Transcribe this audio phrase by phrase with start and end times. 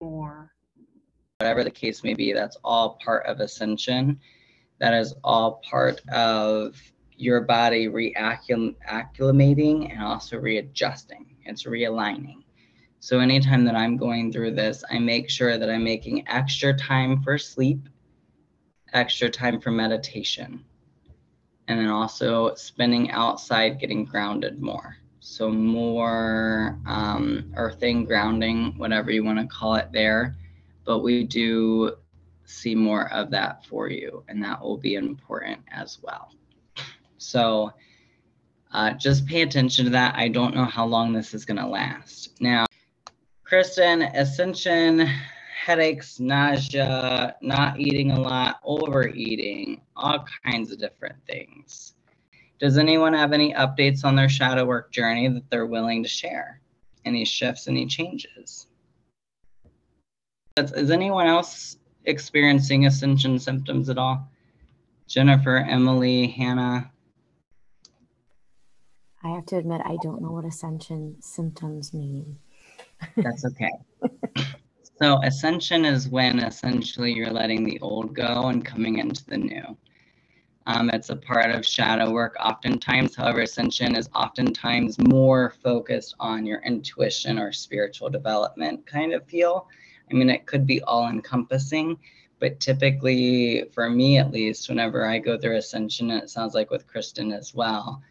[0.00, 0.52] more.
[1.38, 4.18] Whatever the case may be, that's all part of ascension.
[4.78, 6.80] That is all part of
[7.16, 11.36] your body reacclimating and also readjusting.
[11.44, 12.42] It's realigning.
[13.00, 17.22] So anytime that I'm going through this, I make sure that I'm making extra time
[17.22, 17.88] for sleep,
[18.92, 20.64] extra time for meditation,
[21.68, 24.96] and then also spending outside, getting grounded more.
[25.28, 30.36] So more um, earthing, grounding, whatever you want to call it there.
[30.84, 31.96] But we do
[32.44, 36.30] see more of that for you, and that will be important as well.
[37.18, 37.72] So
[38.72, 40.14] uh, just pay attention to that.
[40.16, 42.40] I don't know how long this is going to last.
[42.40, 42.64] Now,
[43.42, 45.06] Kristen, ascension,
[45.60, 51.95] headaches, nausea, not eating a lot, overeating, all kinds of different things.
[52.58, 56.60] Does anyone have any updates on their shadow work journey that they're willing to share?
[57.04, 58.66] Any shifts, any changes?
[60.56, 64.30] Is anyone else experiencing ascension symptoms at all?
[65.06, 66.90] Jennifer, Emily, Hannah?
[69.22, 72.38] I have to admit, I don't know what ascension symptoms mean.
[73.16, 73.72] That's okay.
[75.00, 79.76] so, ascension is when essentially you're letting the old go and coming into the new.
[80.68, 83.14] Um, it's a part of shadow work oftentimes.
[83.14, 89.68] However, ascension is oftentimes more focused on your intuition or spiritual development kind of feel.
[90.10, 91.96] I mean, it could be all encompassing,
[92.40, 96.70] but typically, for me at least, whenever I go through ascension, and it sounds like
[96.70, 98.02] with Kristen as well,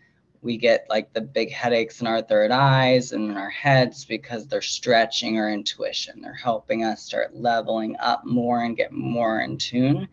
[0.42, 4.47] we get like the big headaches in our third eyes and in our heads because
[4.47, 6.22] they're stretching our intuition.
[6.22, 10.08] They're helping us start leveling up more and get more in tune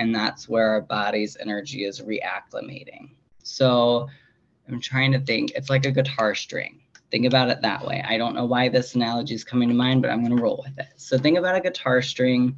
[0.00, 3.10] and that's where our body's energy is reacclimating.
[3.42, 4.08] So
[4.66, 6.80] I'm trying to think, it's like a guitar string.
[7.10, 8.02] Think about it that way.
[8.08, 10.64] I don't know why this analogy is coming to mind, but I'm going to roll
[10.64, 10.92] with it.
[10.96, 12.56] So think about a guitar string,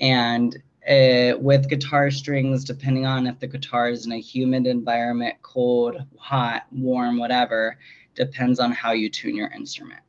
[0.00, 0.54] and
[0.88, 5.96] uh, with guitar strings, depending on if the guitar is in a humid environment, cold,
[6.18, 7.78] hot, warm, whatever,
[8.14, 10.02] depends on how you tune your instrument.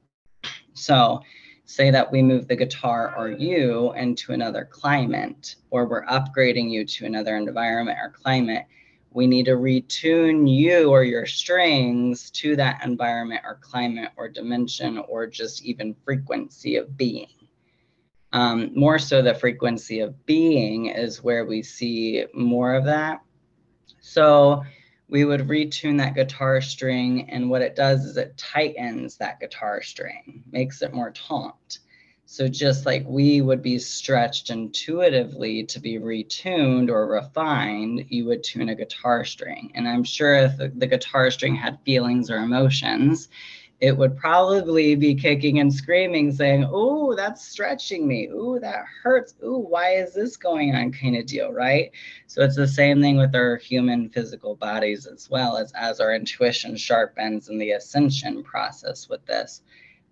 [0.73, 1.21] So
[1.73, 6.85] say that we move the guitar or you into another climate, or we're upgrading you
[6.85, 8.65] to another environment or climate,
[9.09, 14.99] we need to retune you or your strings to that environment or climate or dimension
[15.07, 17.27] or just even frequency of being.
[18.33, 23.21] Um, more so, the frequency of being is where we see more of that.
[23.99, 24.63] So,
[25.07, 29.81] we would retune that guitar string and what it does is it tightens that guitar
[29.81, 31.77] string makes it more taut
[32.25, 38.43] so just like we would be stretched intuitively to be retuned or refined you would
[38.43, 39.71] tune a guitar string.
[39.75, 43.29] And i'm sure if the, the guitar string had feelings or emotions
[43.83, 48.29] it would probably be kicking and screaming, saying, Oh, that's stretching me.
[48.33, 49.35] Oh, that hurts.
[49.43, 50.93] Oh, why is this going on?
[50.93, 51.91] kind of deal, right?
[52.27, 56.15] So it's the same thing with our human physical bodies as well as as our
[56.15, 59.63] intuition sharpens in the ascension process with this,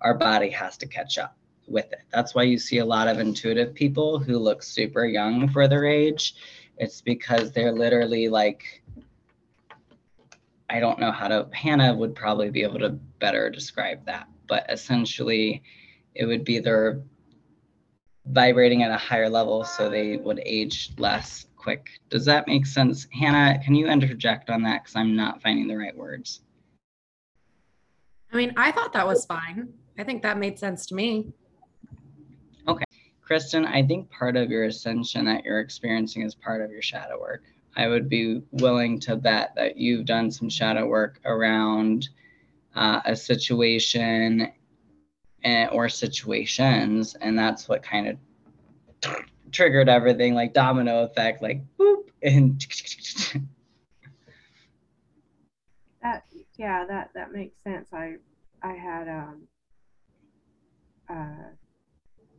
[0.02, 2.02] our body has to catch up with it.
[2.12, 5.86] That's why you see a lot of intuitive people who look super young for their
[5.86, 6.36] age.
[6.78, 8.81] It's because they're literally like
[10.72, 14.66] I don't know how to, Hannah would probably be able to better describe that, but
[14.70, 15.64] essentially
[16.16, 17.02] it would be they're
[18.28, 21.90] vibrating at a higher level so they would age less quick.
[22.10, 23.06] Does that make sense?
[23.12, 24.84] Hannah, can you interject on that?
[24.84, 26.42] Because I'm not finding the right words.
[28.32, 29.74] I mean, I thought that was fine.
[30.00, 31.34] I think that made sense to me.
[32.66, 32.86] Okay.
[33.22, 37.20] Kristen, I think part of your ascension that you're experiencing is part of your shadow
[37.20, 37.44] work.
[37.76, 42.10] I would be willing to bet that you've done some shadow work around
[42.76, 44.52] uh, a situation
[45.44, 48.18] and, or situations, and that's what kind of
[49.52, 52.60] triggered everything, like domino effect, like boop, and
[56.02, 56.24] that
[56.58, 57.90] yeah, that that makes sense.
[57.94, 58.16] I
[58.62, 59.48] I had um
[61.10, 61.50] uh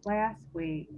[0.05, 0.89] last week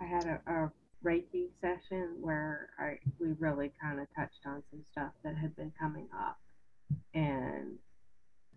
[0.00, 0.72] I had a, a
[1.04, 5.72] Reiki session where I we really kind of touched on some stuff that had been
[5.78, 6.38] coming up,
[7.14, 7.78] and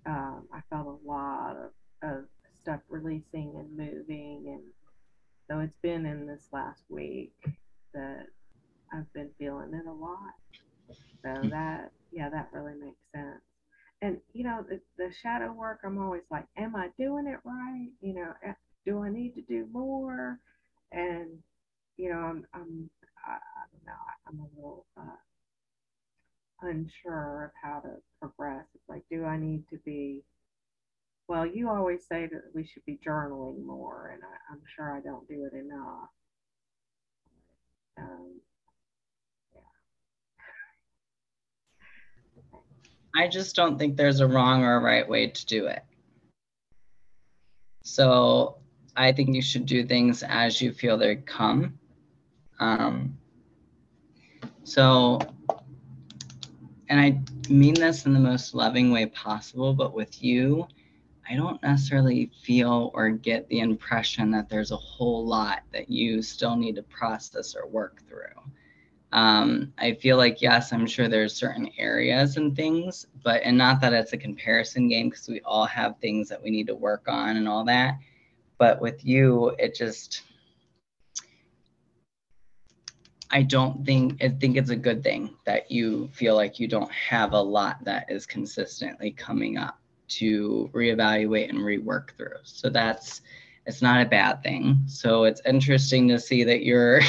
[0.05, 2.25] um, I felt a lot of, of
[2.59, 4.63] stuff releasing and moving, and
[5.49, 7.33] so it's been in this last week
[7.93, 8.25] that
[8.93, 10.33] I've been feeling it a lot.
[11.23, 11.49] So hmm.
[11.49, 13.41] that yeah, that really makes sense.
[14.01, 17.89] And you know the, the shadow work, I'm always like, am I doing it right?
[18.01, 18.33] You know,
[18.85, 20.39] do I need to do more?
[20.91, 21.43] And
[22.01, 22.89] you know, I'm, I'm
[23.23, 23.93] I, I don't know,
[24.27, 25.21] I'm a little uh,
[26.63, 28.65] unsure of how to progress.
[28.73, 30.23] It's like, do I need to be
[31.27, 34.99] well, you always say that we should be journaling more, and I, I'm sure I
[34.99, 36.09] don't do it enough.
[37.97, 38.41] Um,
[43.15, 45.83] I just don't think there's a wrong or a right way to do it.
[47.83, 48.57] So
[48.97, 51.77] I think you should do things as you feel they come.
[52.61, 53.17] Um,
[54.63, 55.19] so,
[56.87, 57.19] and I
[57.49, 60.67] mean this in the most loving way possible, but with you,
[61.29, 66.21] I don't necessarily feel or get the impression that there's a whole lot that you
[66.21, 68.27] still need to process or work through.
[69.11, 73.81] Um, I feel like, yes, I'm sure there's certain areas and things, but, and not
[73.81, 77.07] that it's a comparison game because we all have things that we need to work
[77.07, 77.97] on and all that.
[78.57, 80.23] But with you, it just,
[83.31, 86.91] I don't think, I think it's a good thing that you feel like you don't
[86.91, 89.79] have a lot that is consistently coming up
[90.09, 92.37] to reevaluate and rework through.
[92.43, 93.21] So that's,
[93.65, 94.79] it's not a bad thing.
[94.85, 97.01] So it's interesting to see that you're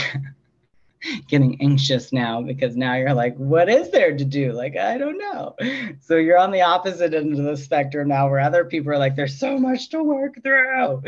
[1.29, 4.53] getting anxious now because now you're like, what is there to do?
[4.53, 5.57] Like, I don't know.
[6.01, 9.17] So you're on the opposite end of the spectrum now where other people are like,
[9.17, 11.03] there's so much to work through.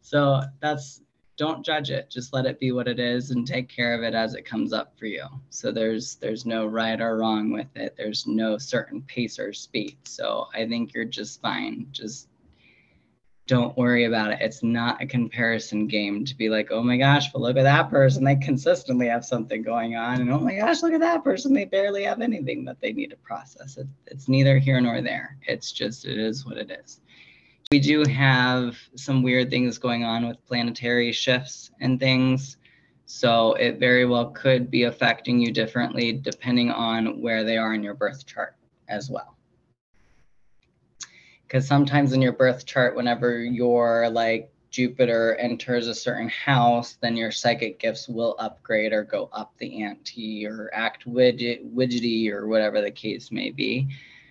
[0.00, 1.02] So that's,
[1.36, 2.08] don't judge it.
[2.10, 4.72] Just let it be what it is and take care of it as it comes
[4.72, 5.24] up for you.
[5.50, 7.94] So there's, there's no right or wrong with it.
[7.96, 9.98] There's no certain pace or speed.
[10.04, 11.88] So I think you're just fine.
[11.92, 12.28] Just
[13.46, 14.38] don't worry about it.
[14.40, 17.90] It's not a comparison game to be like, oh my gosh, but look at that
[17.90, 18.24] person.
[18.24, 20.20] They consistently have something going on.
[20.20, 21.52] And oh my gosh, look at that person.
[21.52, 23.76] They barely have anything that they need to process.
[23.76, 25.36] It, it's neither here nor there.
[25.46, 27.00] It's just, it is what it is.
[27.72, 32.56] We do have some weird things going on with planetary shifts and things.
[33.06, 37.82] So it very well could be affecting you differently depending on where they are in
[37.82, 38.56] your birth chart
[38.88, 39.36] as well
[41.46, 47.16] because sometimes in your birth chart, whenever your like Jupiter enters a certain house, then
[47.16, 52.46] your psychic gifts will upgrade or go up the ante or act widget, widgety or
[52.46, 53.88] whatever the case may be.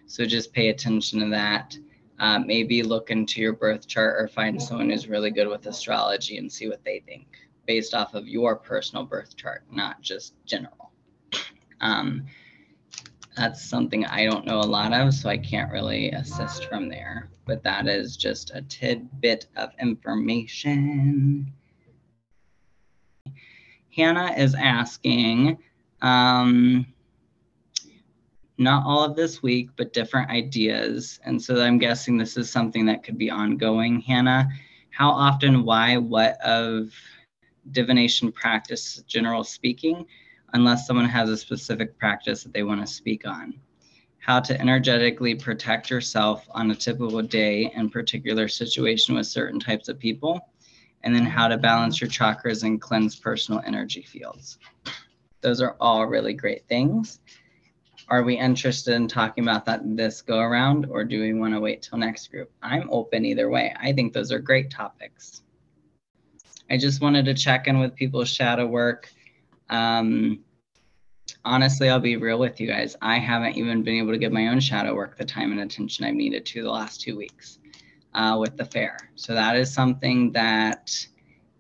[0.08, 1.78] So just pay attention to that.
[2.18, 6.38] Uh, maybe look into your birth chart or find someone who's really good with astrology
[6.38, 7.28] and see what they think
[7.66, 10.92] based off of your personal birth chart, not just general.
[11.82, 12.26] Um,
[13.36, 17.30] that's something I don't know a lot of, so I can't really assist from there.
[17.46, 21.52] But that is just a tidbit of information.
[23.96, 25.58] Hannah is asking,
[26.02, 26.86] um,
[28.58, 31.20] not all of this week, but different ideas.
[31.26, 34.00] And so I'm guessing this is something that could be ongoing.
[34.02, 34.48] Hannah,
[34.92, 36.94] how often, why, what of
[37.72, 40.06] divination practice, general speaking,
[40.54, 43.54] unless someone has a specific practice that they want to speak on.
[44.20, 49.90] How to energetically protect yourself on a typical day and particular situation with certain types
[49.90, 50.50] of people,
[51.04, 54.58] and then how to balance your chakras and cleanse personal energy fields.
[55.42, 57.20] Those are all really great things.
[58.08, 61.60] Are we interested in talking about that this go around, or do we want to
[61.60, 62.52] wait till next group?
[62.62, 63.74] I'm open either way.
[63.80, 65.42] I think those are great topics.
[66.70, 69.10] I just wanted to check in with people's shadow work.
[69.70, 70.44] Um,
[71.44, 72.96] honestly, I'll be real with you guys.
[73.02, 76.06] I haven't even been able to give my own shadow work the time and attention
[76.06, 77.60] I've needed to the last two weeks
[78.14, 78.98] uh, with the fair.
[79.16, 81.08] So that is something that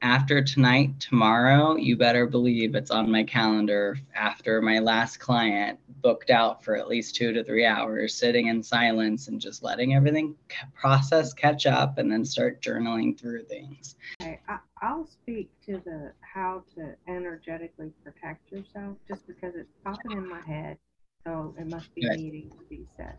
[0.05, 6.29] after tonight, tomorrow, you better believe it's on my calendar after my last client booked
[6.29, 10.35] out for at least two to three hours, sitting in silence and just letting everything
[10.75, 13.95] process, catch up, and then start journaling through things.
[14.21, 20.11] Okay, I, I'll speak to the how to energetically protect yourself just because it's popping
[20.11, 20.77] in my head.
[21.25, 22.19] So it must be Good.
[22.19, 23.15] needing to be said.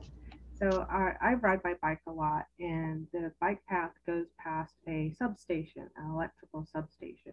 [0.58, 5.12] So I, I ride my bike a lot, and the bike path goes past a
[5.18, 7.32] substation, an electrical substation.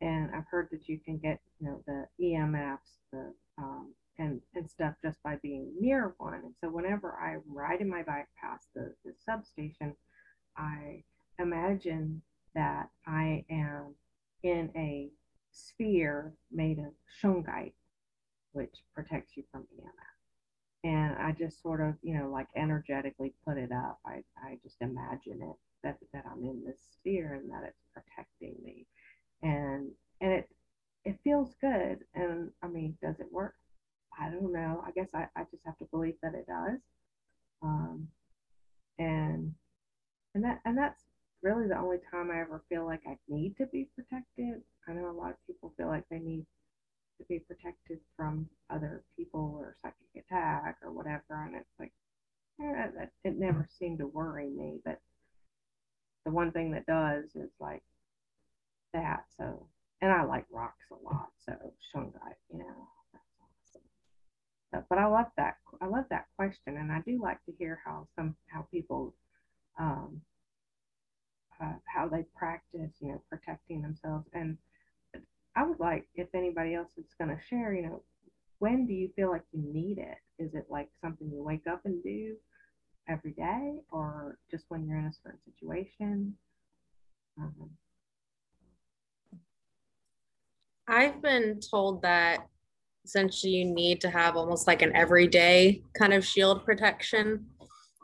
[0.00, 4.68] And I've heard that you can get, you know, the EMFs, the um, and and
[4.68, 6.34] stuff just by being near one.
[6.34, 9.94] And so whenever I'm riding my bike past the, the substation,
[10.56, 11.02] I
[11.38, 12.22] imagine
[12.54, 13.94] that I am
[14.42, 15.10] in a
[15.50, 17.74] sphere made of shungite,
[18.52, 19.66] which protects you from
[20.88, 23.98] and I just sort of, you know, like energetically put it up.
[24.06, 28.54] I, I just imagine it that, that I'm in this sphere and that it's protecting
[28.64, 28.86] me.
[29.42, 29.90] And
[30.22, 30.48] and it
[31.04, 31.98] it feels good.
[32.14, 33.52] And I mean, does it work?
[34.18, 34.82] I don't know.
[34.86, 36.80] I guess I, I just have to believe that it does.
[37.62, 38.08] Um,
[38.98, 39.52] and
[40.34, 41.04] and that and that's
[41.42, 44.62] really the only time I ever feel like I need to be protected.
[44.88, 46.46] I know a lot of people feel like they need
[47.18, 51.22] to be protected from other people or psychic attack or whatever.
[51.30, 51.92] And it's like,
[52.60, 54.80] eh, it never seemed to worry me.
[54.84, 54.98] But
[56.24, 57.82] the one thing that does is like
[58.92, 59.24] that.
[59.36, 59.66] So,
[60.00, 61.28] and I like rocks a lot.
[61.44, 61.52] So
[61.94, 63.82] shungite, you know, that's awesome.
[64.72, 65.54] But, but I love that.
[65.80, 69.14] I love that question, and I do like to hear how some how people,
[69.78, 70.20] um,
[71.60, 74.26] uh, how they practice, you know, protecting themselves.
[74.32, 74.58] And
[75.56, 78.02] I would like if anybody else is going to share, you know,
[78.58, 80.18] when do you feel like you need it?
[80.42, 82.36] Is it like something you wake up and do
[83.08, 86.34] every day, or just when you're in a certain situation?
[87.38, 87.70] Um,
[90.88, 92.46] I've been told that
[93.04, 97.46] essentially you need to have almost like an everyday kind of shield protection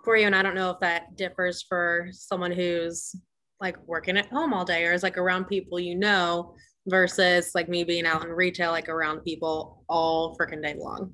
[0.04, 0.26] for you.
[0.26, 3.14] And I don't know if that differs for someone who's
[3.61, 6.54] like working at home all day or is like around people you know
[6.87, 11.12] versus like me being out in retail, like around people all freaking day long.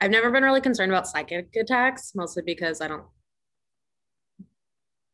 [0.00, 3.04] I've never been really concerned about psychic attacks, mostly because I don't,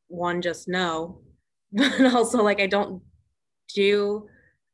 [0.09, 1.23] one, just know,
[1.73, 3.03] but also like I don't
[3.75, 4.29] do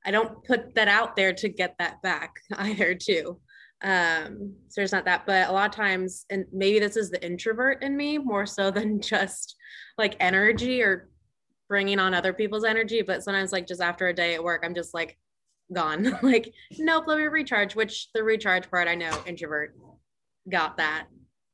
[0.04, 3.38] I don't put that out there to get that back either too.
[3.82, 7.24] Um, so there's not that, but a lot of times, and maybe this is the
[7.24, 9.56] introvert in me more so than just
[9.98, 11.08] like energy or
[11.70, 13.00] bringing on other people's energy.
[13.00, 15.16] But sometimes, like just after a day at work, I'm just like
[15.72, 16.18] gone.
[16.22, 17.74] like, nope, let me recharge.
[17.74, 19.74] Which the recharge part, I know introvert
[20.50, 21.06] got that.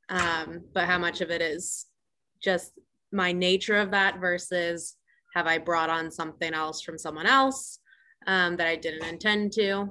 [0.09, 1.85] Um, but how much of it is
[2.43, 2.73] just
[3.13, 4.97] my nature of that versus
[5.33, 7.79] have I brought on something else from someone else?
[8.27, 9.89] um, that I didn't intend to,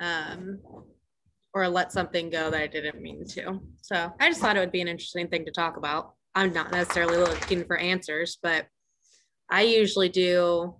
[0.00, 0.60] um,
[1.54, 3.60] or let something go that I didn't mean to.
[3.82, 6.14] So I just thought it would be an interesting thing to talk about.
[6.34, 8.66] I'm not necessarily looking for answers, but
[9.50, 10.74] I usually do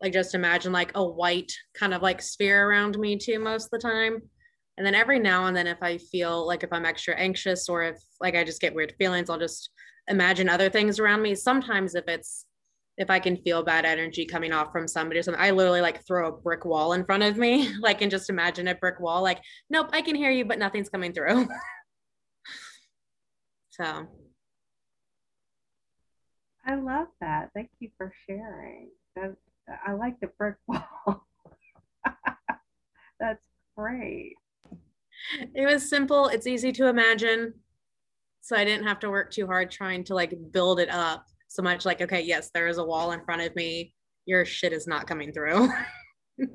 [0.00, 3.70] like just imagine like a white kind of like sphere around me too most of
[3.70, 4.20] the time.
[4.76, 7.82] And then every now and then, if I feel like if I'm extra anxious or
[7.82, 9.70] if like I just get weird feelings, I'll just
[10.08, 11.34] imagine other things around me.
[11.34, 12.44] Sometimes, if it's
[12.98, 16.06] if I can feel bad energy coming off from somebody or something, I literally like
[16.06, 19.22] throw a brick wall in front of me, like, and just imagine a brick wall,
[19.22, 21.48] like, nope, I can hear you, but nothing's coming through.
[23.70, 24.08] so.
[26.66, 27.50] I love that.
[27.54, 28.88] Thank you for sharing.
[29.14, 29.36] That,
[29.86, 31.26] I like the brick wall.
[33.20, 33.46] That's
[33.76, 34.34] great.
[35.54, 36.28] It was simple.
[36.28, 37.54] It's easy to imagine.
[38.40, 41.62] So I didn't have to work too hard trying to like build it up so
[41.62, 43.94] much like, okay, yes, there is a wall in front of me.
[44.26, 45.68] Your shit is not coming through.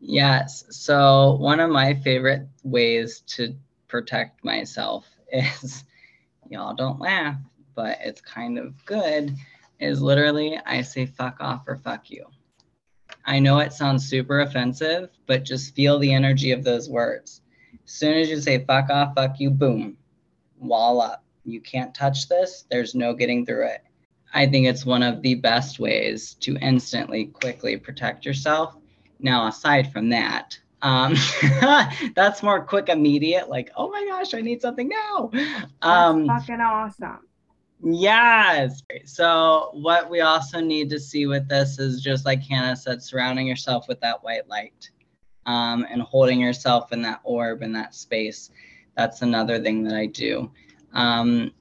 [0.00, 0.64] yes.
[0.70, 3.54] So, one of my favorite ways to
[3.88, 5.84] protect myself is
[6.48, 7.36] y'all don't laugh,
[7.80, 9.34] but it's kind of good.
[9.78, 12.26] Is literally, I say fuck off or fuck you.
[13.24, 17.40] I know it sounds super offensive, but just feel the energy of those words.
[17.84, 19.96] As soon as you say fuck off, fuck you, boom,
[20.58, 23.82] wall up you can't touch this, there's no getting through it.
[24.32, 28.76] I think it's one of the best ways to instantly, quickly protect yourself.
[29.18, 31.14] Now, aside from that, um,
[32.14, 35.30] that's more quick, immediate, like, oh my gosh, I need something now.
[35.82, 37.26] Um, that's fucking awesome.
[37.82, 38.82] Yes.
[39.04, 43.46] So, what we also need to see with this is just like Hannah said, surrounding
[43.46, 44.90] yourself with that white light
[45.46, 48.50] um, and holding yourself in that orb in that space.
[48.96, 50.50] That's another thing that I do.
[50.92, 51.52] Um,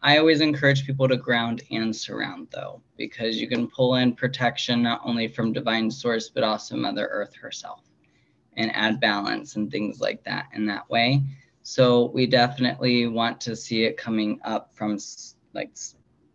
[0.00, 4.82] I always encourage people to ground and surround though, because you can pull in protection
[4.82, 7.80] not only from divine source, but also Mother Earth herself
[8.56, 11.22] and add balance and things like that in that way.
[11.62, 14.98] So we definitely want to see it coming up from
[15.52, 15.76] like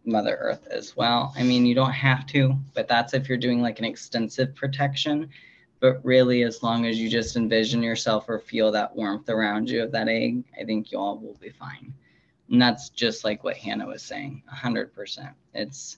[0.05, 1.33] Mother Earth as well.
[1.37, 5.29] I mean, you don't have to, but that's if you're doing like an extensive protection.
[5.79, 9.83] But really, as long as you just envision yourself or feel that warmth around you
[9.83, 11.93] of that egg, I think you all will be fine.
[12.49, 15.33] And that's just like what Hannah was saying 100%.
[15.53, 15.97] It's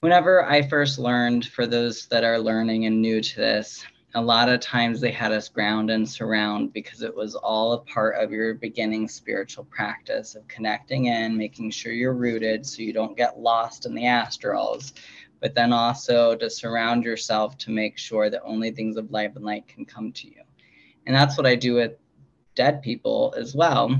[0.00, 4.48] whenever I first learned, for those that are learning and new to this, a lot
[4.48, 8.32] of times they had us ground and surround because it was all a part of
[8.32, 13.38] your beginning spiritual practice of connecting in, making sure you're rooted so you don't get
[13.38, 14.92] lost in the astrals,
[15.40, 19.44] but then also to surround yourself to make sure that only things of life and
[19.44, 20.42] light can come to you.
[21.06, 21.92] And that's what I do with
[22.56, 23.96] dead people as well.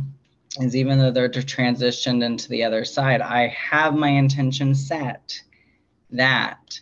[0.60, 5.40] Is even though they're transitioned into the other side, I have my intention set
[6.10, 6.80] that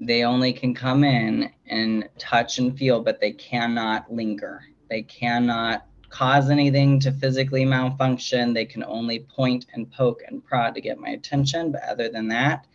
[0.00, 4.62] they only can come in and touch and feel, but they cannot linger.
[4.90, 8.52] They cannot cause anything to physically malfunction.
[8.52, 11.72] They can only point and poke and prod to get my attention.
[11.72, 12.66] But other than that,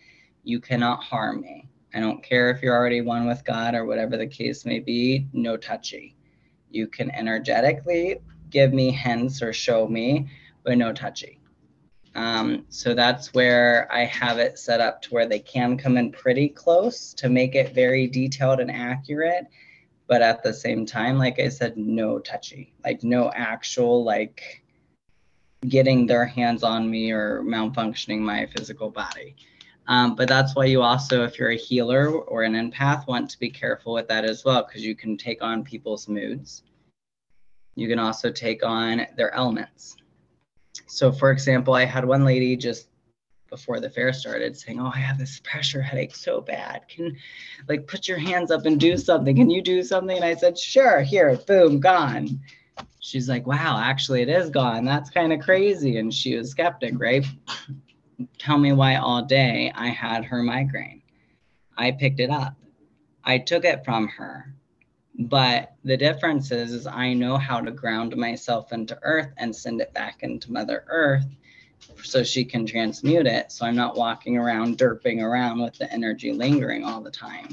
[0.43, 1.67] you cannot harm me.
[1.93, 5.27] I don't care if you're already one with God or whatever the case may be,
[5.33, 6.15] no touchy.
[6.69, 10.29] You can energetically give me hints or show me,
[10.63, 11.40] but no touchy.
[12.13, 16.11] Um, so that's where I have it set up to where they can come in
[16.11, 19.45] pretty close to make it very detailed and accurate.
[20.07, 24.61] But at the same time, like I said, no touchy, like no actual like
[25.67, 29.35] getting their hands on me or malfunctioning my physical body.
[29.87, 33.39] Um, but that's why you also, if you're a healer or an empath, want to
[33.39, 36.63] be careful with that as well, because you can take on people's moods.
[37.75, 39.95] You can also take on their elements.
[40.87, 42.87] So, for example, I had one lady just
[43.49, 46.87] before the fair started saying, Oh, I have this pressure headache so bad.
[46.87, 47.15] Can
[47.67, 49.35] like put your hands up and do something?
[49.35, 50.15] Can you do something?
[50.15, 52.39] And I said, Sure, here, boom, gone.
[52.99, 54.85] She's like, Wow, actually, it is gone.
[54.85, 55.97] That's kind of crazy.
[55.97, 57.25] And she was skeptic, right?
[58.39, 61.01] Tell me why all day I had her migraine.
[61.77, 62.55] I picked it up.
[63.23, 64.53] I took it from her.
[65.21, 69.81] But the difference is, is I know how to ground myself into earth and send
[69.81, 71.25] it back into Mother Earth
[72.03, 73.51] so she can transmute it.
[73.51, 77.49] So I'm not walking around derping around with the energy lingering all the time.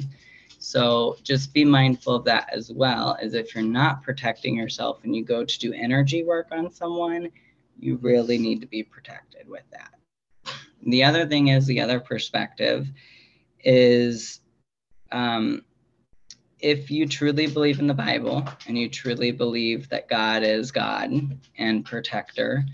[0.59, 5.15] So just be mindful of that as well as if you're not protecting yourself and
[5.15, 7.31] you go to do energy work on someone,
[7.79, 9.95] you really need to be protected with that.
[10.87, 12.89] The other thing is the other perspective
[13.65, 14.41] is
[15.13, 15.65] um,
[16.61, 21.13] if you truly believe in the Bible and you truly believe that God is God
[21.57, 22.65] and protector,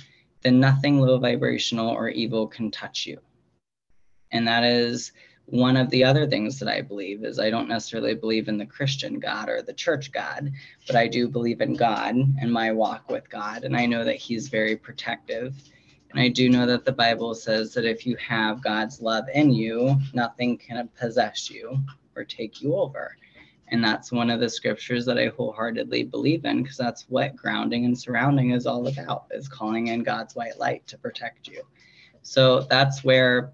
[0.43, 3.19] then nothing low vibrational or evil can touch you.
[4.31, 5.13] And that is
[5.47, 8.65] one of the other things that I believe is I don't necessarily believe in the
[8.65, 10.51] Christian God or the church God,
[10.87, 13.65] but I do believe in God and my walk with God.
[13.65, 15.55] And I know that He's very protective.
[16.11, 19.53] And I do know that the Bible says that if you have God's love in
[19.53, 21.79] you, nothing can possess you
[22.17, 23.17] or take you over.
[23.69, 27.85] And that's one of the scriptures that I wholeheartedly believe in because that's what grounding
[27.85, 31.63] and surrounding is all about is calling in God's white light to protect you.
[32.23, 33.53] So that's where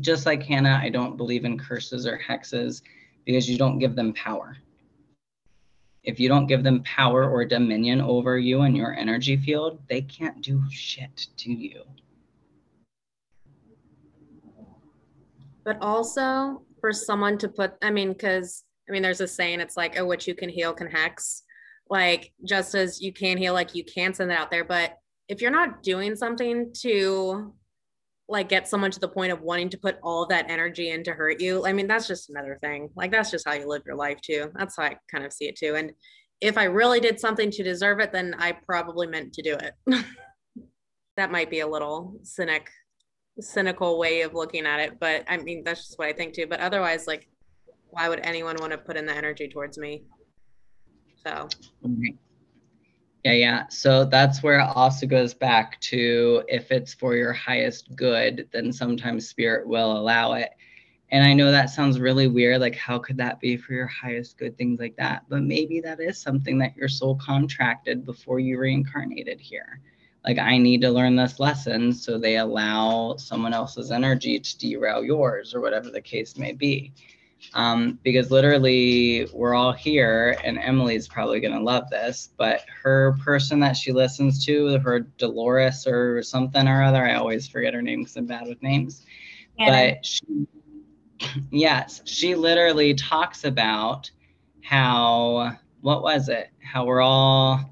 [0.00, 2.82] just like Hannah, I don't believe in curses or hexes
[3.24, 4.56] because you don't give them power.
[6.02, 10.00] If you don't give them power or dominion over you and your energy field, they
[10.02, 11.82] can't do shit to you.
[15.62, 19.76] But also, for someone to put i mean because i mean there's a saying it's
[19.76, 21.42] like oh what you can heal can hex.
[21.88, 24.64] Like just as you can heal like you can send that out there.
[24.64, 24.96] But
[25.28, 27.52] if you're not doing something to
[28.28, 31.10] like get someone to the point of wanting to put all that energy in to
[31.10, 32.88] hurt you i mean that's just another thing.
[32.94, 34.52] Like that's just how you live your life too.
[34.54, 35.74] That's how i kind of see it too.
[35.74, 35.92] And
[36.40, 39.74] if i really did something to deserve it then i probably meant to do it.
[41.16, 42.70] That might be a little cynic
[43.42, 46.46] cynical way of looking at it, but I mean that's just what I think too.
[46.46, 47.28] But otherwise, like,
[47.90, 50.02] why would anyone want to put in the energy towards me?
[51.26, 51.48] So.
[53.24, 53.68] Yeah, yeah.
[53.68, 58.72] So that's where it also goes back to if it's for your highest good, then
[58.72, 60.50] sometimes spirit will allow it.
[61.12, 62.60] And I know that sounds really weird.
[62.60, 64.56] Like, how could that be for your highest good?
[64.56, 65.24] Things like that.
[65.28, 69.80] But maybe that is something that your soul contracted before you reincarnated here
[70.24, 75.04] like I need to learn this lesson so they allow someone else's energy to derail
[75.04, 76.92] yours or whatever the case may be.
[77.54, 83.16] Um, because literally we're all here and Emily's probably going to love this, but her
[83.24, 87.80] person that she listens to, her Dolores or something or other, I always forget her
[87.80, 89.06] name because I'm bad with names.
[89.58, 89.94] Anna.
[89.94, 90.46] But she,
[91.50, 94.10] yes, she literally talks about
[94.62, 96.50] how, what was it?
[96.62, 97.70] How we're all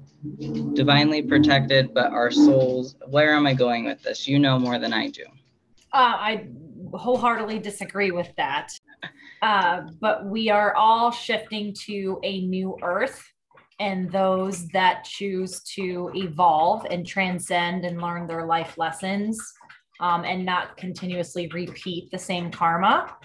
[0.73, 2.95] divinely protected, but our souls.
[3.07, 4.27] Where am I going with this?
[4.27, 5.23] You know more than I do.
[5.91, 6.47] Uh, I
[6.93, 8.71] wholeheartedly disagree with that.
[9.41, 13.23] Uh, but we are all shifting to a new earth.
[13.79, 19.39] And those that choose to evolve and transcend and learn their life lessons
[20.01, 23.15] um, and not continuously repeat the same karma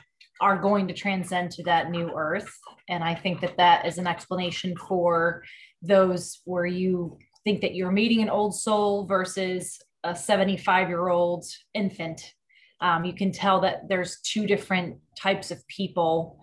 [0.41, 2.49] are going to transcend to that new earth.
[2.89, 5.43] And I think that that is an explanation for
[5.87, 11.45] those where you think that you're meeting an old soul versus a 75 year old
[11.75, 12.33] infant.
[12.81, 16.39] Um, you can tell that there's two different types of people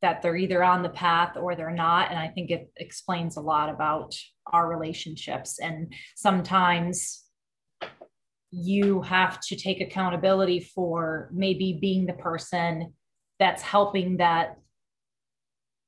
[0.00, 2.10] that they're either on the path or they're not.
[2.10, 4.14] And I think it explains a lot about
[4.52, 5.58] our relationships.
[5.60, 7.22] And sometimes
[8.50, 12.92] you have to take accountability for maybe being the person
[13.38, 14.58] that's helping that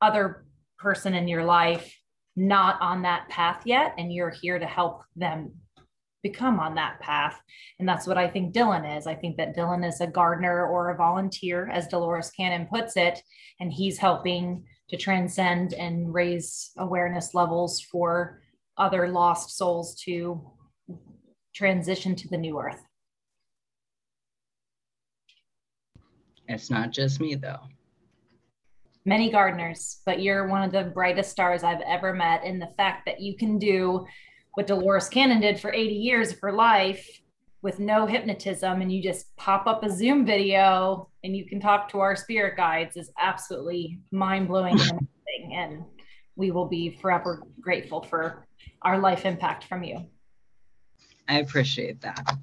[0.01, 0.47] other
[0.79, 1.95] person in your life
[2.37, 5.53] not on that path yet and you're here to help them
[6.23, 7.41] become on that path.
[7.79, 9.07] And that's what i think dylan is.
[9.07, 13.23] I think that dylan is a gardener or a volunteer as dolores cannon puts it
[13.61, 18.43] and he's helping to transcend and raise awareness levels for
[18.77, 20.51] other lost souls to
[21.55, 22.83] transition to the new earth.
[26.49, 27.61] It's not just me though.
[29.05, 32.43] Many gardeners, but you're one of the brightest stars I've ever met.
[32.45, 34.07] And the fact that you can do
[34.55, 37.21] what Dolores Cannon did for 80 years of her life
[37.65, 41.91] with no hypnotism and you just pop up a Zoom video and you can talk
[41.91, 45.57] to our spirit guides is absolutely mind blowing and amazing.
[45.57, 45.85] And
[46.37, 48.47] we will be forever grateful for
[48.83, 50.07] our life impact from you.
[51.27, 52.37] I appreciate that.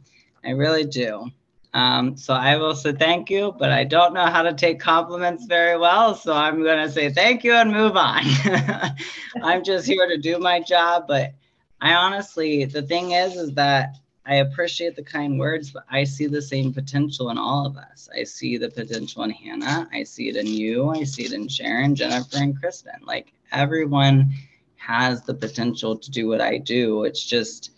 [0.43, 1.29] I really do.
[1.73, 5.45] Um, so I will say thank you, but I don't know how to take compliments
[5.45, 6.15] very well.
[6.15, 8.23] So I'm going to say thank you and move on.
[9.43, 11.05] I'm just here to do my job.
[11.07, 11.33] But
[11.79, 16.27] I honestly, the thing is, is that I appreciate the kind words, but I see
[16.27, 18.09] the same potential in all of us.
[18.15, 19.89] I see the potential in Hannah.
[19.93, 20.89] I see it in you.
[20.89, 22.99] I see it in Sharon, Jennifer, and Kristen.
[23.03, 24.29] Like everyone
[24.75, 27.05] has the potential to do what I do.
[27.05, 27.71] It's just,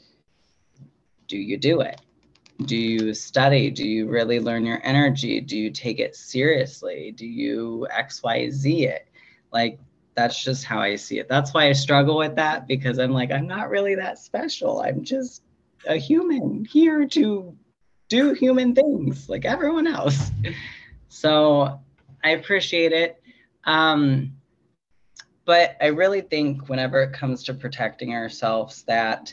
[1.27, 2.01] do you do it?
[2.65, 3.69] Do you study?
[3.71, 5.41] Do you really learn your energy?
[5.41, 7.11] Do you take it seriously?
[7.15, 9.07] Do you XYZ it?
[9.51, 9.79] Like,
[10.15, 11.27] that's just how I see it.
[11.27, 14.81] That's why I struggle with that because I'm like, I'm not really that special.
[14.81, 15.41] I'm just
[15.87, 17.55] a human here to
[18.09, 20.31] do human things like everyone else.
[21.15, 21.79] So
[22.23, 23.21] I appreciate it.
[23.65, 24.33] Um,
[25.45, 29.31] but I really think whenever it comes to protecting ourselves, that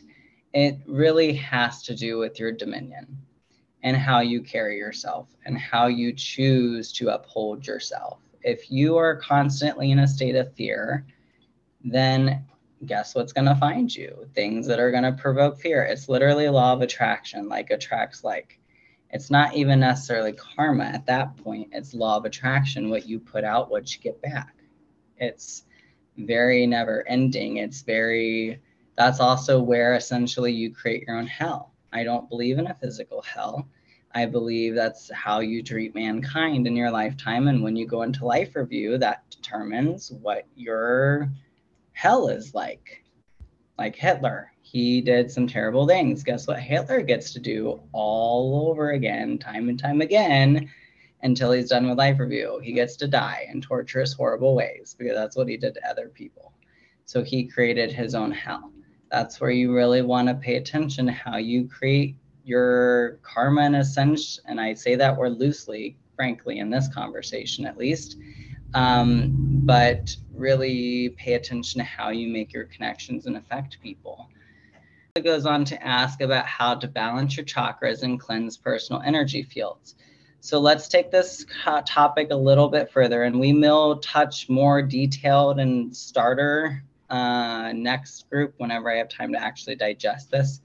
[0.52, 3.18] it really has to do with your dominion
[3.82, 8.18] and how you carry yourself and how you choose to uphold yourself.
[8.42, 11.06] If you are constantly in a state of fear,
[11.84, 12.44] then
[12.86, 14.28] guess what's going to find you?
[14.34, 15.82] Things that are going to provoke fear.
[15.82, 18.58] It's literally law of attraction, like attracts like.
[19.12, 21.70] It's not even necessarily karma at that point.
[21.72, 22.90] It's law of attraction.
[22.90, 24.54] What you put out, what you get back.
[25.18, 25.64] It's
[26.16, 27.56] very never ending.
[27.56, 28.60] It's very,
[29.00, 31.72] that's also where essentially you create your own hell.
[31.90, 33.66] I don't believe in a physical hell.
[34.14, 37.48] I believe that's how you treat mankind in your lifetime.
[37.48, 41.30] And when you go into life review, that determines what your
[41.92, 43.02] hell is like.
[43.78, 46.22] Like Hitler, he did some terrible things.
[46.22, 50.70] Guess what Hitler gets to do all over again, time and time again,
[51.22, 52.60] until he's done with life review.
[52.62, 56.08] He gets to die in torturous, horrible ways because that's what he did to other
[56.08, 56.52] people.
[57.06, 58.70] So he created his own hell.
[59.10, 63.74] That's where you really want to pay attention to how you create your karma in
[63.74, 64.40] a sense.
[64.46, 68.16] And I say that word loosely, frankly, in this conversation at least.
[68.74, 69.32] Um,
[69.64, 74.28] but really pay attention to how you make your connections and affect people.
[75.16, 79.42] It goes on to ask about how to balance your chakras and cleanse personal energy
[79.42, 79.96] fields.
[80.40, 81.44] So let's take this
[81.84, 88.28] topic a little bit further, and we will touch more detailed and starter uh, next
[88.30, 90.60] group whenever I have time to actually digest this.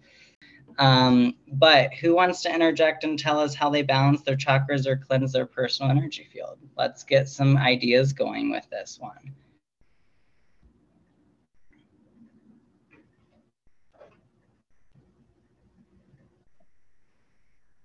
[0.78, 4.98] Um, but who wants to interject and tell us how they balance their chakras or
[4.98, 6.60] cleanse their personal energy field?
[6.78, 9.34] Let's get some ideas going with this one.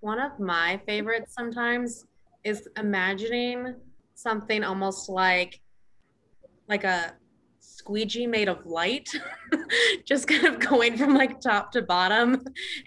[0.00, 2.06] One of my favorites sometimes
[2.42, 3.74] is imagining
[4.14, 5.60] something almost like
[6.68, 7.14] like a
[7.80, 9.08] squeegee made of light
[10.06, 12.42] just kind of going from like top to bottom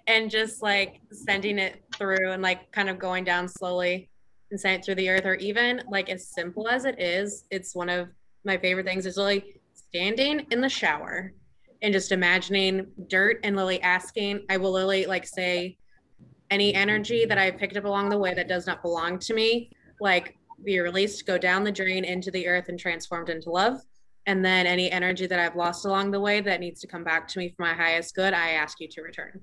[0.08, 4.10] and just like sending it through and like kind of going down slowly
[4.52, 7.76] and sending it through the earth or even like as simple as it is it's
[7.76, 8.10] one of
[8.46, 11.34] my favorite things is really standing in the shower
[11.82, 15.78] and just imagining dirt and lily asking i will literally like say
[16.54, 19.72] any energy that I've picked up along the way that does not belong to me,
[20.00, 23.82] like be released, go down the drain into the earth and transformed into love.
[24.26, 27.28] And then any energy that I've lost along the way that needs to come back
[27.30, 29.42] to me for my highest good, I ask you to return.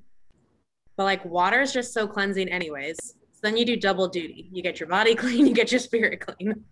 [0.96, 2.98] But like water is just so cleansing, anyways.
[2.98, 4.48] So then you do double duty.
[4.52, 6.64] You get your body clean, you get your spirit clean.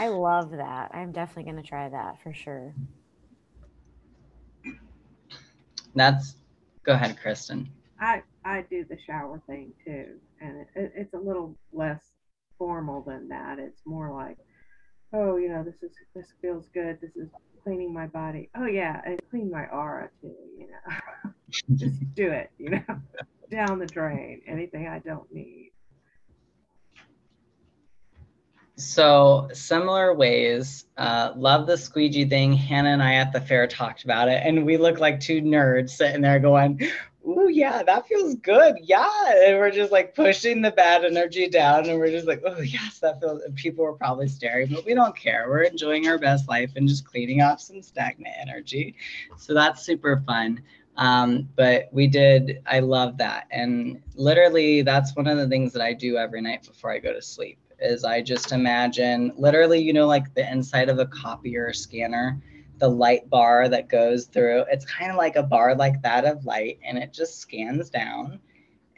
[0.00, 0.90] I love that.
[0.92, 2.74] I'm definitely going to try that for sure.
[5.94, 6.34] That's,
[6.84, 7.68] go ahead, Kristen.
[8.00, 10.06] I I do the shower thing too,
[10.40, 12.00] and it, it, it's a little less
[12.56, 13.58] formal than that.
[13.58, 14.38] It's more like,
[15.12, 16.98] oh, you know, this is this feels good.
[17.00, 17.28] This is
[17.62, 18.50] cleaning my body.
[18.56, 20.34] Oh yeah, and clean my aura too.
[20.58, 21.32] You know,
[21.74, 22.50] just do it.
[22.58, 23.00] You know,
[23.50, 24.42] down the drain.
[24.46, 25.72] Anything I don't need.
[28.76, 30.86] So similar ways.
[30.96, 32.52] Uh, love the squeegee thing.
[32.52, 35.90] Hannah and I at the fair talked about it, and we look like two nerds
[35.90, 36.80] sitting there going,
[37.26, 38.76] "Ooh, yeah, that feels good.
[38.82, 39.10] Yeah,"
[39.44, 42.98] and we're just like pushing the bad energy down, and we're just like, "Oh yes,
[43.00, 45.46] that feels." And people were probably staring, but we don't care.
[45.48, 48.94] We're enjoying our best life and just cleaning off some stagnant energy.
[49.36, 50.62] So that's super fun.
[50.96, 52.60] Um, but we did.
[52.66, 56.64] I love that, and literally, that's one of the things that I do every night
[56.66, 60.88] before I go to sleep is I just imagine literally, you know, like the inside
[60.88, 62.40] of a copier scanner,
[62.78, 64.64] the light bar that goes through.
[64.70, 68.40] It's kind of like a bar like that of light, and it just scans down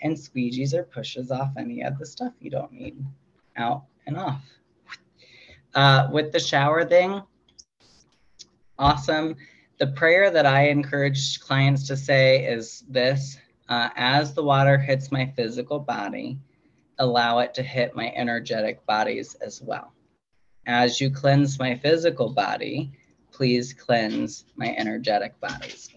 [0.02, 3.04] and squeegees or pushes off any of the stuff you don't need
[3.56, 4.42] out and off.
[5.74, 7.22] Uh, with the shower thing,
[8.78, 9.36] awesome.
[9.78, 13.38] The prayer that I encourage clients to say is this
[13.68, 16.38] uh, as the water hits my physical body,
[16.98, 19.92] allow it to hit my energetic bodies as well.
[20.66, 22.92] As you cleanse my physical body,
[23.40, 25.88] please cleanse my energetic bodies.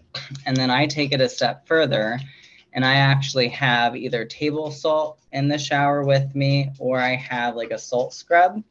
[0.46, 2.18] And then I take it a step further
[2.72, 7.54] and I actually have either table salt in the shower with me or I have
[7.54, 8.64] like a salt scrub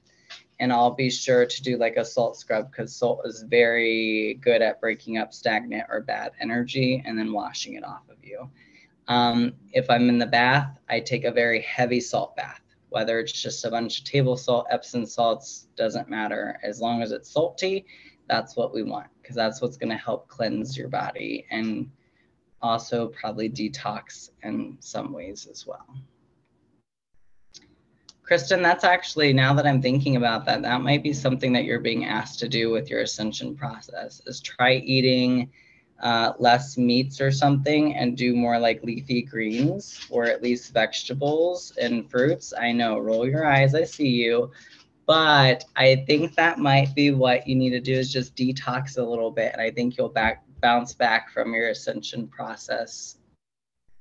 [0.60, 4.64] and I'll be sure to do like a salt scrub because salt is very good
[4.64, 8.50] at breaking up stagnant or bad energy and then washing it off of you.
[9.08, 13.40] Um, if I'm in the bath, I take a very heavy salt bath, whether it's
[13.40, 16.58] just a bunch of table salt, Epsom salts, doesn't matter.
[16.64, 17.86] As long as it's salty,
[18.28, 21.90] that's what we want because that's what's going to help cleanse your body and
[22.62, 25.86] also probably detox in some ways as well.
[28.24, 31.82] Kristen, that's actually, now that I'm thinking about that, that might be something that you're
[31.82, 35.52] being asked to do with your ascension process is try eating
[36.02, 41.74] uh, less meats or something and do more like leafy greens or at least vegetables
[41.80, 42.54] and fruits.
[42.58, 44.52] I know, roll your eyes, I see you.
[45.06, 49.04] But I think that might be what you need to do is just detox a
[49.04, 49.52] little bit.
[49.54, 53.18] And I think you'll back bounce back from your ascension process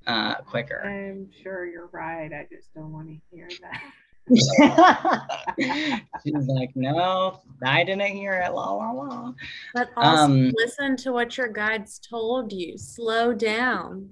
[0.07, 0.81] uh, quicker.
[0.85, 2.31] I'm sure you're right.
[2.31, 3.81] I just don't want to hear that.
[6.25, 8.53] She's like, no, I didn't hear it.
[8.53, 9.33] La la la.
[9.73, 12.77] But also Um, listen to what your guides told you.
[12.77, 14.09] Slow down.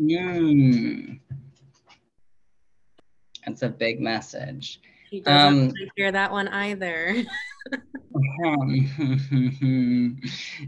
[0.00, 1.20] Mm.
[3.46, 4.80] That's a big message.
[5.14, 7.14] He doesn't Um, to hear that one either.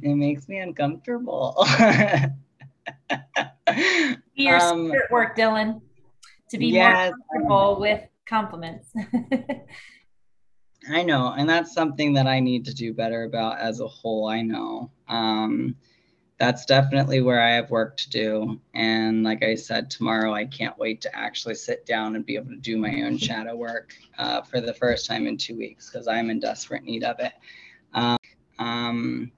[0.03, 1.57] it makes me uncomfortable.
[4.35, 5.81] Your Um, spirit work, Dylan,
[6.51, 8.87] to be yes, more comfortable with compliments.
[10.89, 14.29] I know, and that's something that I need to do better about as a whole.
[14.29, 14.93] I know.
[15.09, 15.75] Um,
[16.39, 18.61] that's definitely where I have work to do.
[18.75, 22.51] And like I said, tomorrow I can't wait to actually sit down and be able
[22.51, 26.07] to do my own shadow work uh, for the first time in two weeks because
[26.09, 27.33] I'm in desperate need of it.
[27.95, 28.19] Um,
[28.59, 29.33] um,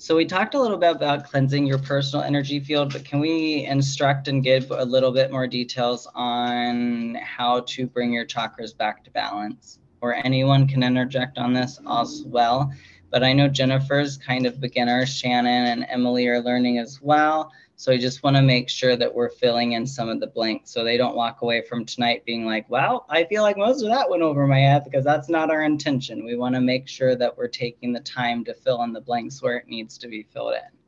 [0.00, 3.64] so we talked a little bit about cleansing your personal energy field, but can we
[3.64, 9.02] instruct and give a little bit more details on how to bring your chakras back
[9.04, 9.80] to balance?
[10.00, 12.72] Or anyone can interject on this as well.
[13.10, 17.52] But I know Jennifer's kind of beginner, Shannon and Emily are learning as well.
[17.76, 20.72] So I just want to make sure that we're filling in some of the blanks
[20.72, 23.88] so they don't walk away from tonight being like, well, I feel like most of
[23.90, 26.24] that went over my head because that's not our intention.
[26.24, 29.40] We want to make sure that we're taking the time to fill in the blanks
[29.40, 30.78] where it needs to be filled in.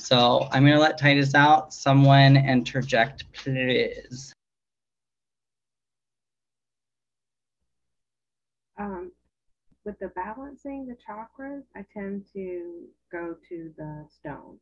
[0.00, 1.72] So I'm going to let Titus out.
[1.72, 4.34] Someone interject, please.
[8.78, 9.12] Um,
[9.84, 14.60] with the balancing the chakras, I tend to go to the stones,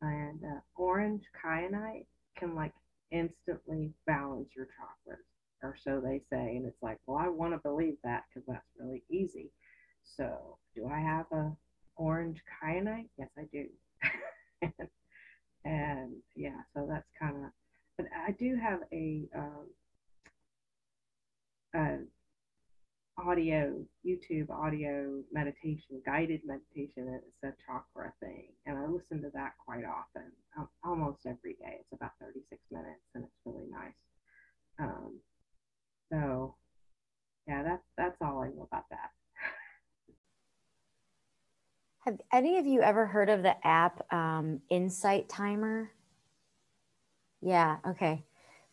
[0.00, 2.06] and uh, orange kyanite
[2.38, 2.72] can like
[3.10, 5.22] instantly balance your chakras,
[5.62, 6.56] or so they say.
[6.56, 9.50] And it's like, well, I want to believe that because that's really easy.
[10.02, 11.52] So, do I have a
[11.96, 13.08] orange kyanite?
[13.18, 13.66] Yes, I do.
[14.62, 14.72] and,
[15.64, 17.50] and yeah, so that's kind of.
[17.96, 19.66] But I do have a um,
[21.74, 21.96] a
[23.18, 23.74] audio
[24.06, 29.52] YouTube audio meditation, guided meditation, and it's a chakra thing, and I listen to that
[29.64, 31.78] quite often, al- almost every day.
[31.80, 33.92] It's about 36 minutes, and it's really nice.
[34.78, 35.18] Um,
[36.10, 36.54] so,
[37.46, 39.10] yeah, that's that's all I know about that.
[42.04, 45.90] Have any of you ever heard of the app um, Insight Timer?
[47.40, 48.24] Yeah, okay.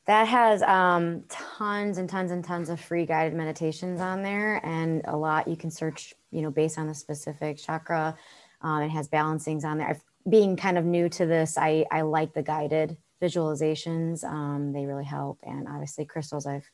[0.08, 5.02] That has um, tons and tons and tons of free guided meditations on there, and
[5.06, 8.16] a lot you can search, you know, based on the specific chakra.
[8.62, 9.90] Um, it has balancings on there.
[9.90, 14.24] I've, being kind of new to this, I, I like the guided visualizations.
[14.24, 16.46] Um, they really help, and obviously crystals.
[16.46, 16.70] I've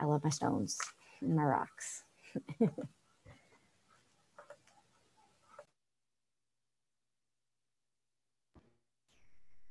[0.00, 0.78] I love my stones
[1.20, 2.02] and my rocks.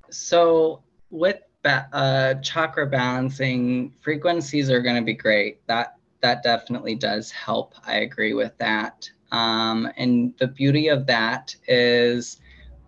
[0.10, 5.66] So with ba- uh, chakra balancing, frequencies are going to be great.
[5.68, 7.76] That that definitely does help.
[7.86, 9.10] I agree with that.
[9.32, 12.40] Um, and the beauty of that is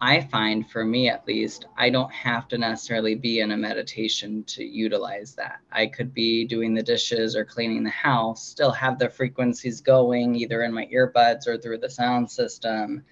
[0.02, 4.46] I find for me at least, I don't have to necessarily be in a meditation
[4.46, 5.60] to utilize that.
[5.72, 10.36] I could be doing the dishes or cleaning the house, still have the frequencies going
[10.36, 13.04] either in my earbuds or through the sound system,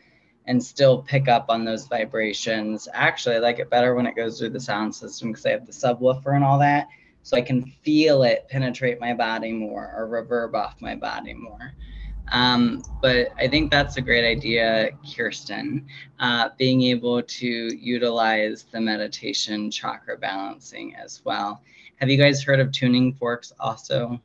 [0.48, 2.88] and still pick up on those vibrations.
[2.94, 5.66] Actually, I like it better when it goes through the sound system because I have
[5.66, 6.88] the subwoofer and all that.
[7.24, 11.74] So I can feel it penetrate my body more or reverb off my body more.
[12.32, 15.86] Um, but I think that's a great idea, Kirsten,
[16.20, 21.62] uh, being able to utilize the meditation chakra balancing as well.
[21.98, 24.22] Have you guys heard of tuning forks also?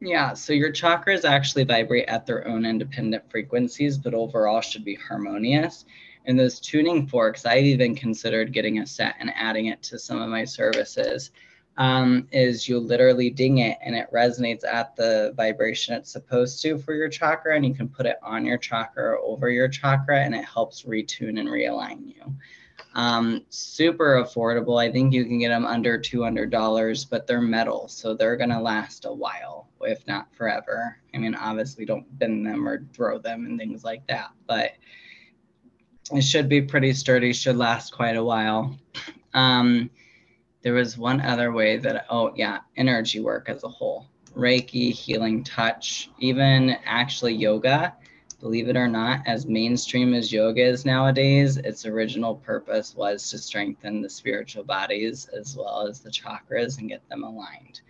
[0.00, 4.96] Yeah, so your chakras actually vibrate at their own independent frequencies, but overall should be
[4.96, 5.86] harmonious.
[6.26, 10.20] And those tuning forks, I've even considered getting a set and adding it to some
[10.20, 11.30] of my services
[11.78, 16.78] um, is you literally ding it and it resonates at the vibration it's supposed to
[16.78, 20.20] for your chakra and you can put it on your chakra or over your chakra
[20.22, 22.34] and it helps retune and realign you
[22.96, 24.82] um, super affordable.
[24.82, 28.60] I think you can get them under $200 but they're metal so they're going to
[28.60, 30.96] last a while if not forever.
[31.14, 34.72] I mean obviously don't bend them or throw them and things like that but
[36.12, 38.78] it should be pretty sturdy should last quite a while.
[39.34, 39.90] Um,
[40.62, 44.06] there was one other way that, oh, yeah, energy work as a whole,
[44.36, 47.94] Reiki, healing touch, even actually yoga.
[48.46, 53.38] Believe it or not, as mainstream as yoga is nowadays, its original purpose was to
[53.38, 57.80] strengthen the spiritual bodies as well as the chakras and get them aligned.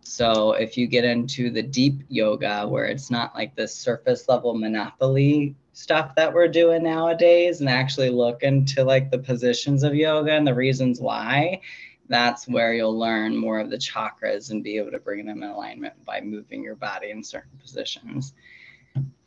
[0.00, 4.54] So if you get into the deep yoga where it's not like the surface level
[4.54, 10.32] monopoly stuff that we're doing nowadays and actually look into like the positions of yoga
[10.32, 11.60] and the reasons why,
[12.08, 15.50] that's where you'll learn more of the chakras and be able to bring them in
[15.50, 18.32] alignment by moving your body in certain positions.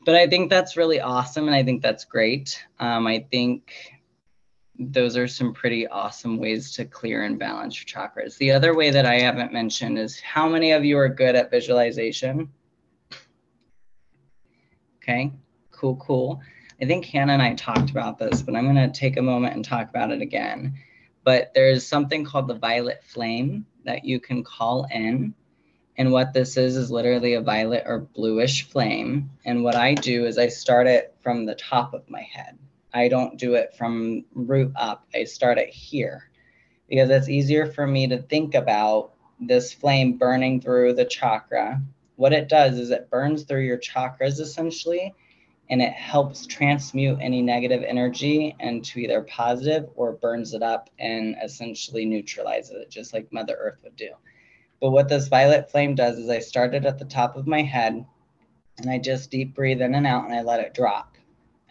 [0.06, 2.64] But I think that's really awesome and I think that's great.
[2.80, 3.74] Um, I think
[4.78, 8.38] those are some pretty awesome ways to clear and balance your chakras.
[8.38, 11.52] The other way that I haven't mentioned is how many of you are good at
[11.52, 12.50] visualization?
[15.04, 15.34] Okay,
[15.72, 16.42] cool, cool.
[16.82, 19.56] I think Hannah and I talked about this, but I'm going to take a moment
[19.56, 20.78] and talk about it again
[21.24, 25.34] but there's something called the violet flame that you can call in.
[26.00, 29.32] And what this is, is literally a violet or bluish flame.
[29.44, 32.58] And what I do is I start it from the top of my head.
[32.94, 35.06] I don't do it from root up.
[35.14, 36.30] I start it here
[36.88, 41.82] because it's easier for me to think about this flame burning through the chakra.
[42.16, 45.14] What it does is it burns through your chakras essentially
[45.70, 51.36] and it helps transmute any negative energy into either positive or burns it up and
[51.44, 54.12] essentially neutralizes it, just like Mother Earth would do.
[54.80, 57.62] But what this violet flame does is I start it at the top of my
[57.62, 58.06] head
[58.78, 61.18] and I just deep breathe in and out and I let it drop.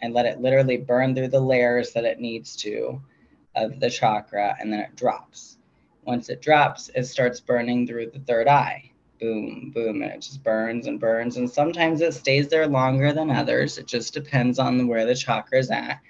[0.02, 3.00] I let it literally burn through the layers that it needs to
[3.54, 5.58] of the chakra and then it drops.
[6.04, 10.42] Once it drops, it starts burning through the third eye boom, boom, and it just
[10.42, 11.36] burns and burns.
[11.36, 13.78] And sometimes it stays there longer than others.
[13.78, 16.00] It just depends on where the chakra is at.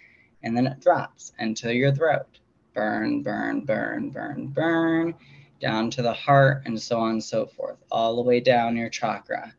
[0.42, 2.38] And then it drops into your throat.
[2.74, 5.14] Burn, burn, burn, burn, burn,
[5.60, 8.88] down to the heart, and so on and so forth, all the way down your
[8.88, 9.54] chakra.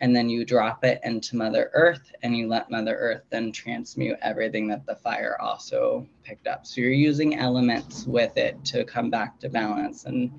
[0.00, 4.18] And then you drop it into Mother Earth, and you let Mother Earth then transmute
[4.20, 6.66] everything that the fire also picked up.
[6.66, 10.30] So you're using elements with it to come back to balance and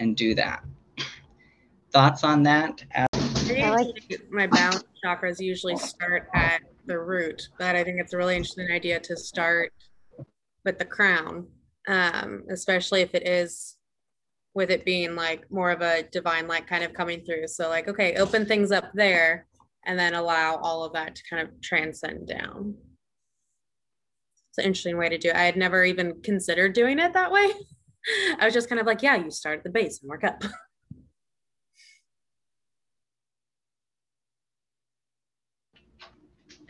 [0.00, 0.64] and do that
[1.92, 2.84] thoughts on that?
[2.94, 3.06] I
[3.70, 8.36] like my balance chakras usually start at the root, but I think it's a really
[8.36, 9.72] interesting idea to start
[10.64, 11.46] with the crown,
[11.88, 13.73] um, especially if it is
[14.54, 17.48] with it being like more of a divine light kind of coming through.
[17.48, 19.46] So, like, okay, open things up there
[19.84, 22.74] and then allow all of that to kind of transcend down.
[24.50, 25.36] It's an interesting way to do it.
[25.36, 27.52] I had never even considered doing it that way.
[28.38, 30.44] I was just kind of like, yeah, you start at the base and work up.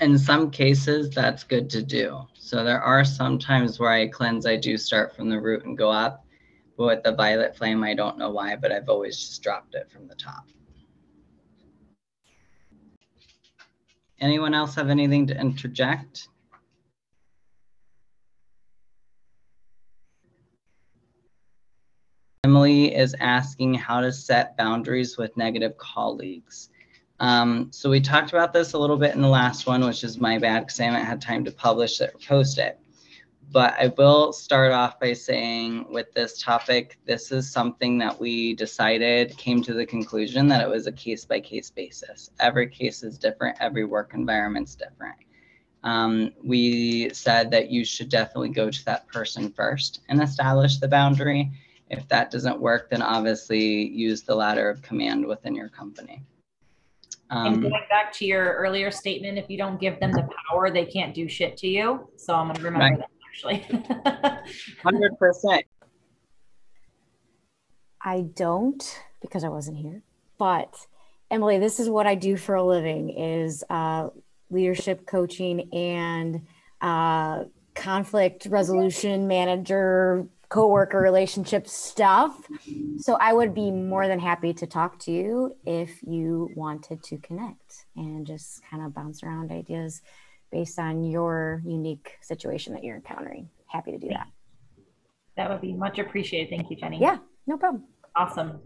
[0.01, 2.20] in some cases, that's good to do.
[2.35, 5.77] So there are some times where I cleanse, I do start from the root and
[5.77, 6.23] go up.
[6.77, 9.90] But with the violet flame, I don't know why, but I've always just dropped it
[9.90, 10.44] from the top.
[14.20, 16.29] Anyone else have anything to interject?
[22.44, 26.70] Emily is asking how to set boundaries with negative colleagues.
[27.20, 30.20] Um, so we talked about this a little bit in the last one, which is
[30.20, 32.79] my bad because I haven't had time to publish it or post it.
[33.53, 38.55] But I will start off by saying with this topic, this is something that we
[38.55, 42.31] decided, came to the conclusion that it was a case by case basis.
[42.40, 45.17] Every case is different, every work environment's different.
[45.85, 50.88] um, we said that you should definitely go to that person first and establish the
[50.88, 51.51] boundary.
[51.90, 56.23] If that doesn't work, then obviously use the ladder of command within your company.
[57.31, 60.71] and Um, going back to your earlier statement, if you don't give them the power,
[60.71, 62.09] they can't do shit to you.
[62.17, 62.99] So I'm going to remember Right.
[62.99, 63.60] that actually.
[64.85, 65.62] 100%.
[68.00, 70.02] I don't because I wasn't here.
[70.38, 70.74] But
[71.30, 74.10] Emily, this is what I do for a living: is uh,
[74.50, 76.46] leadership coaching and
[76.80, 82.38] uh, conflict resolution manager, coworker relationship stuff.
[82.98, 87.16] So I would be more than happy to talk to you if you wanted to
[87.18, 90.02] connect and just kind of bounce around ideas
[90.55, 93.50] based on your unique situation that you're encountering.
[93.67, 94.29] Happy to do that.
[95.37, 96.48] that would be much appreciated.
[96.48, 97.00] Thank you, Jenny.
[97.00, 97.83] Yeah, no problem.
[98.15, 98.61] Awesome.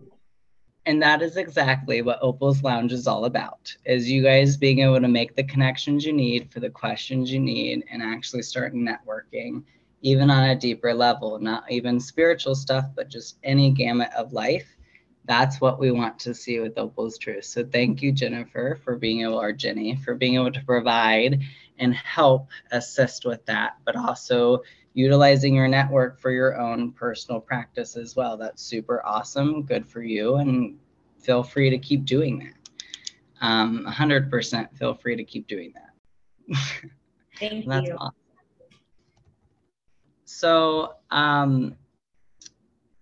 [0.84, 5.01] And that is exactly what Opal's Lounge is all about, is you guys being able
[5.01, 9.64] to make the connections you need for the questions you need and actually start networking,
[10.03, 14.76] even on a deeper level, not even spiritual stuff, but just any gamut of life.
[15.29, 17.45] That's what we want to see with Opal's Truth.
[17.45, 21.43] So thank you, Jennifer, for being able, or Jenny, for being able to provide
[21.79, 24.62] and help assist with that, but also
[24.95, 28.39] utilizing your network for your own personal practice as well.
[28.39, 29.64] That's super awesome.
[29.64, 30.37] Good for you.
[30.37, 30.79] And
[31.20, 33.47] feel free to keep doing that.
[33.47, 36.59] Um, 100% feel free to keep doing that.
[37.39, 37.97] Thank That's you.
[37.97, 38.14] awesome.
[40.24, 41.76] So, um,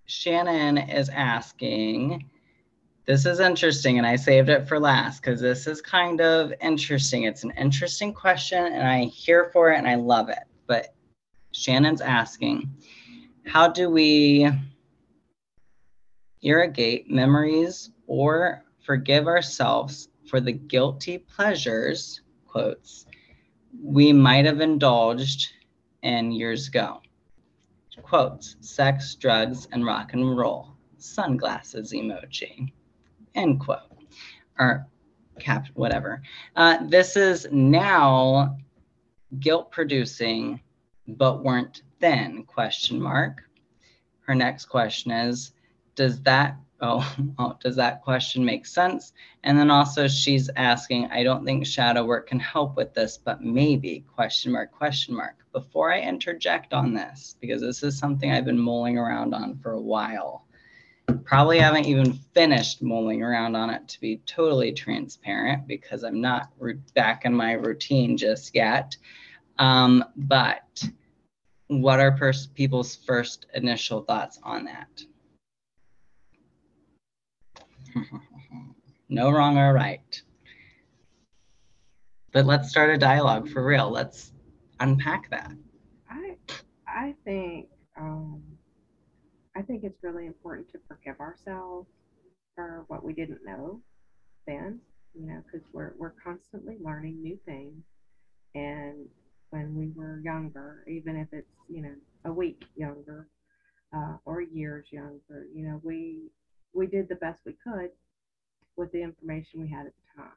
[0.07, 2.30] Shannon is asking,
[3.07, 7.24] this is interesting, and I saved it for last because this is kind of interesting.
[7.24, 10.44] It's an interesting question, and I'm here for it and I love it.
[10.66, 10.94] But
[11.52, 12.68] Shannon's asking,
[13.46, 14.48] how do we
[16.42, 23.07] irrigate memories or forgive ourselves for the guilty pleasures, quotes,
[23.82, 25.52] we might have indulged
[26.02, 27.00] in years ago?
[28.03, 32.72] Quotes, sex, drugs, and rock and roll, sunglasses emoji,
[33.34, 33.80] end quote,
[34.59, 34.86] or
[35.38, 36.22] cap, whatever.
[36.55, 38.57] Uh, this is now
[39.40, 40.61] guilt producing
[41.09, 43.42] but weren't then question mark.
[44.20, 45.53] Her next question is
[45.94, 49.12] does that oh, does that question make sense?
[49.45, 53.43] And then also she's asking i don't think shadow work can help with this but
[53.43, 58.45] maybe question mark question mark before i interject on this because this is something i've
[58.45, 60.45] been mulling around on for a while.
[61.24, 66.51] Probably haven't even finished mulling around on it to be totally transparent because i'm not
[66.95, 68.97] back in my routine just yet.
[69.59, 70.83] Um, but
[71.68, 72.16] what are
[72.55, 75.03] people's first initial thoughts on that?
[79.09, 80.22] no wrong or right.
[82.32, 83.90] But let's start a dialogue for real.
[83.90, 84.32] Let's
[84.80, 85.53] unpack that.
[86.11, 86.36] I
[86.86, 88.42] I think um,
[89.57, 91.88] I think it's really important to forgive ourselves
[92.55, 93.80] for what we didn't know
[94.47, 94.80] then,
[95.14, 97.82] you know, because we're we're constantly learning new things.
[98.55, 99.09] And
[99.51, 101.94] when we were younger, even if it's you know
[102.24, 103.28] a week younger
[103.94, 106.30] uh, or years younger, you know, we
[106.72, 107.90] we did the best we could
[108.76, 110.32] with the information we had at the time.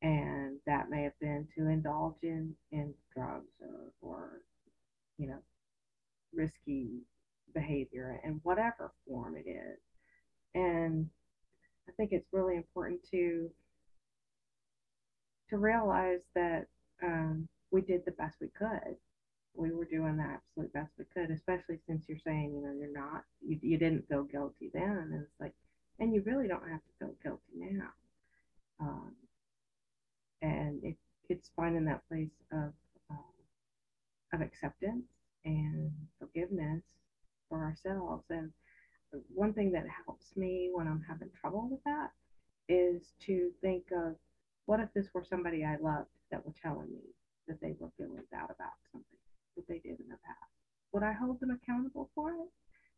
[0.00, 4.42] And that may have been to indulge in in drugs or, or
[5.18, 5.38] you know
[6.32, 7.02] risky
[7.52, 9.78] behavior in whatever form it is.
[10.54, 11.08] And
[11.88, 13.50] i think it's really important to
[15.50, 16.66] to realize that
[17.02, 18.96] um, we did the best we could
[19.58, 22.92] we were doing the absolute best we could especially since you're saying you know you're
[22.92, 25.52] not you, you didn't feel guilty then and it's like
[26.00, 27.88] and you really don't have to feel guilty now
[28.80, 29.12] um,
[30.42, 30.96] and it,
[31.28, 32.72] it's finding that place of
[33.10, 33.14] uh,
[34.34, 35.06] of acceptance
[35.44, 36.82] and forgiveness
[37.48, 38.24] for ourselves.
[38.30, 38.50] And
[39.34, 42.10] one thing that helps me when I'm having trouble with that
[42.68, 44.16] is to think of
[44.66, 47.14] what if this were somebody I loved that were telling me
[47.48, 49.17] that they were feeling bad about something
[49.58, 50.52] that they did in the past.
[50.92, 52.48] Would I hold them accountable for it?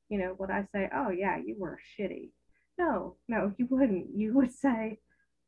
[0.09, 2.31] You know, would I say, "Oh yeah, you were shitty"?
[2.79, 4.15] No, no, you wouldn't.
[4.15, 5.01] You would say,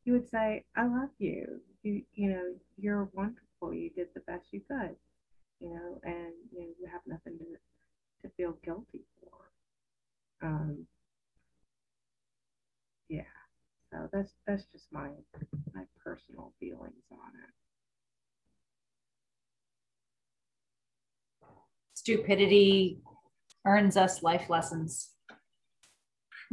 [0.05, 1.61] you would say, I love you.
[1.83, 3.75] You you know, you're wonderful.
[3.75, 4.97] You did the best you could.
[5.61, 7.47] You know, and you know, you have nothing to
[8.29, 9.53] to feel guilty for.
[10.49, 10.87] Um
[13.09, 13.23] yeah.
[13.91, 15.11] So that's that's just my
[15.75, 17.62] my personal feelings on it.
[22.03, 22.99] Stupidity
[23.65, 25.11] earns us life lessons.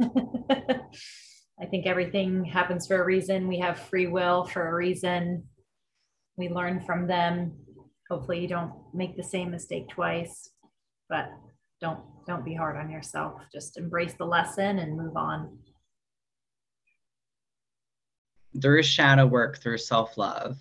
[0.00, 3.48] I think everything happens for a reason.
[3.48, 5.42] We have free will for a reason.
[6.36, 7.56] we learn from them.
[8.08, 10.50] Hopefully you don't make the same mistake twice,
[11.08, 11.32] but
[11.80, 11.98] don't
[12.28, 13.42] don't be hard on yourself.
[13.52, 15.58] Just embrace the lesson and move on.
[18.62, 20.58] Through shadow work, through self love,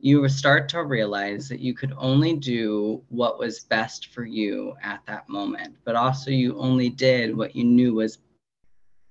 [0.00, 5.00] you start to realize that you could only do what was best for you at
[5.06, 8.18] that moment, but also you only did what you knew was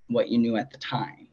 [0.07, 1.27] what you knew at the time.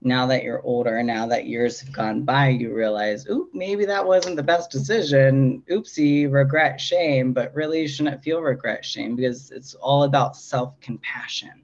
[0.00, 4.06] Now that you're older, now that years have gone by, you realize, oop, maybe that
[4.06, 5.62] wasn't the best decision.
[5.70, 10.78] Oopsie, regret, shame, but really you shouldn't feel regret, shame because it's all about self
[10.80, 11.62] compassion.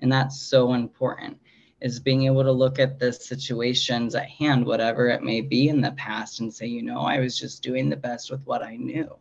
[0.00, 1.38] And that's so important
[1.80, 5.80] is being able to look at the situations at hand, whatever it may be in
[5.80, 8.76] the past, and say, you know, I was just doing the best with what I
[8.76, 9.16] knew.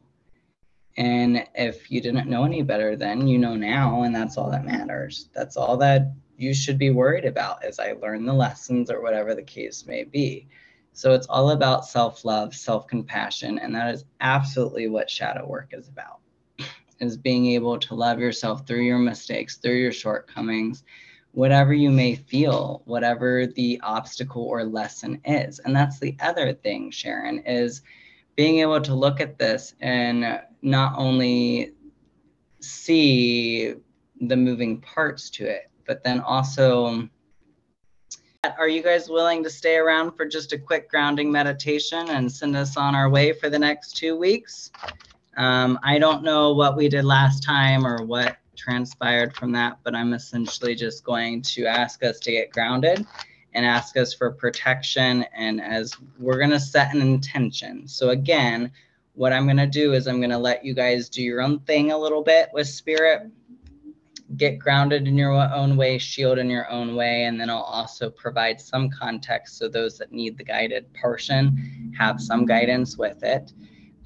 [0.97, 4.65] And if you didn't know any better then, you know now, and that's all that
[4.65, 5.29] matters.
[5.33, 9.35] That's all that you should be worried about as I learn the lessons or whatever
[9.35, 10.47] the case may be.
[10.93, 15.73] So it's all about self love, self compassion, and that is absolutely what shadow work
[15.73, 16.19] is about.
[17.01, 20.85] Is being able to love yourself through your mistakes, through your shortcomings,
[21.35, 25.59] whatever you may feel, whatever the obstacle or lesson is.
[25.59, 27.81] And that's the other thing, Sharon, is
[28.37, 31.73] being able to look at this and not only
[32.61, 33.73] see
[34.21, 37.09] the moving parts to it, but then also
[38.57, 42.55] are you guys willing to stay around for just a quick grounding meditation and send
[42.55, 44.71] us on our way for the next two weeks?
[45.35, 49.95] Um, I don't know what we did last time or what transpired from that, but
[49.95, 53.05] I'm essentially just going to ask us to get grounded
[53.53, 55.25] and ask us for protection.
[55.35, 57.87] And as we're going to set an intention.
[57.87, 58.71] So, again,
[59.13, 61.59] what I'm going to do is I'm going to let you guys do your own
[61.61, 63.31] thing a little bit with spirit,
[64.35, 67.23] get grounded in your own way, shield in your own way.
[67.23, 72.19] And then I'll also provide some context so those that need the guided portion have
[72.19, 73.53] some guidance with it.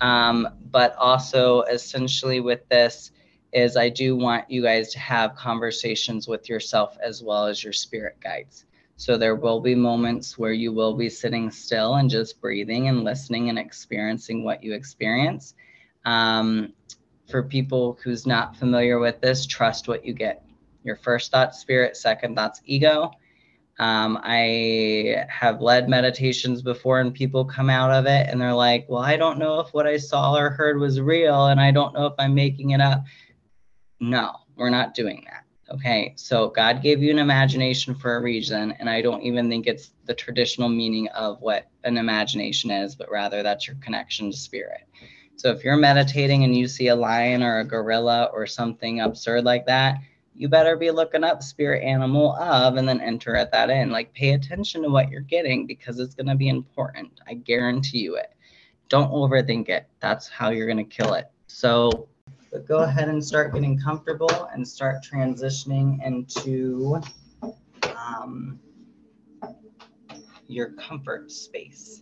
[0.01, 3.11] Um, but also, essentially, with this,
[3.51, 7.73] is I do want you guys to have conversations with yourself as well as your
[7.73, 8.65] spirit guides.
[8.95, 13.03] So there will be moments where you will be sitting still and just breathing and
[13.03, 15.55] listening and experiencing what you experience.
[16.05, 16.73] Um,
[17.29, 20.43] for people who's not familiar with this, trust what you get.
[20.83, 23.11] Your first thought, spirit, second thoughts, ego.
[23.79, 28.85] Um, I have led meditations before, and people come out of it and they're like,
[28.89, 31.93] Well, I don't know if what I saw or heard was real, and I don't
[31.93, 33.05] know if I'm making it up.
[33.99, 35.43] No, we're not doing that.
[35.73, 39.67] Okay, so God gave you an imagination for a reason, and I don't even think
[39.67, 44.37] it's the traditional meaning of what an imagination is, but rather that's your connection to
[44.37, 44.81] spirit.
[45.35, 49.43] So if you're meditating and you see a lion or a gorilla or something absurd
[49.43, 49.99] like that,
[50.35, 53.91] you better be looking up spirit animal of and then enter at that in.
[53.91, 57.21] Like pay attention to what you're getting because it's going to be important.
[57.27, 58.31] I guarantee you it.
[58.87, 59.87] Don't overthink it.
[59.99, 61.29] That's how you're going to kill it.
[61.47, 62.07] So
[62.51, 66.99] but go ahead and start getting comfortable and start transitioning into
[67.95, 68.59] um,
[70.47, 72.01] your comfort space.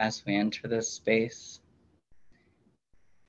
[0.00, 1.60] As we enter this space.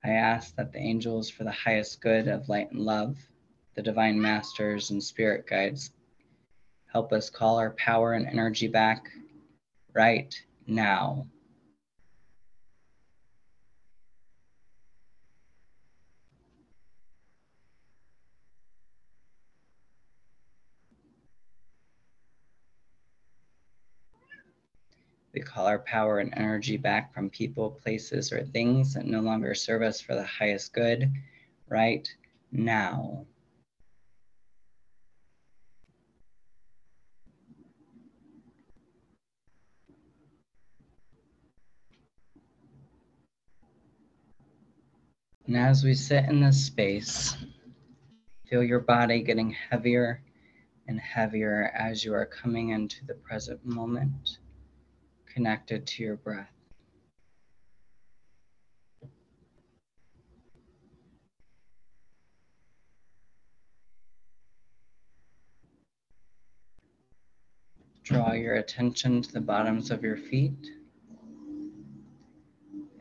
[0.02, 3.18] I ask that the angels, for the highest good of light and love,
[3.74, 5.92] the divine masters and spirit guides,
[6.90, 9.10] help us call our power and energy back
[9.92, 10.34] right
[10.66, 11.26] now.
[25.34, 29.54] We call our power and energy back from people, places, or things that no longer
[29.54, 31.10] serve us for the highest good
[31.68, 32.06] right
[32.50, 33.24] now.
[45.46, 47.36] And as we sit in this space,
[48.48, 50.22] feel your body getting heavier
[50.86, 54.38] and heavier as you are coming into the present moment
[55.32, 56.48] connected to your breath.
[68.04, 70.70] Draw your attention to the bottoms of your feet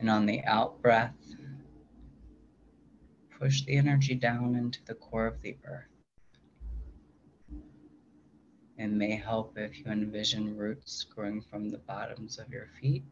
[0.01, 1.13] And on the out breath,
[3.39, 5.90] push the energy down into the core of the earth.
[8.81, 13.03] It may help if you envision roots growing from the bottoms of your feet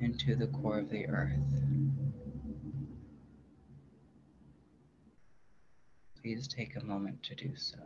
[0.00, 1.38] into the core of the earth.
[6.20, 7.78] Please take a moment to do so.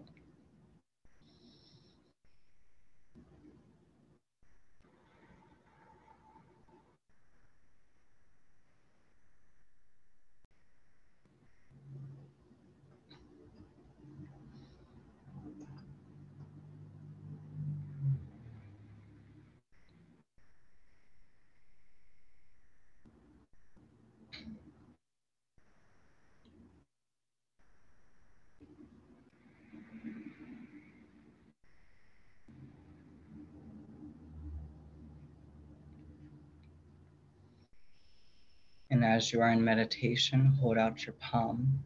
[39.15, 41.85] As you are in meditation, hold out your palm.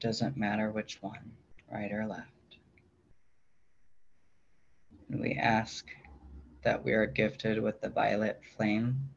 [0.00, 1.32] Doesn't matter which one,
[1.70, 2.56] right or left.
[5.10, 5.86] And we ask
[6.64, 9.10] that we are gifted with the violet flame.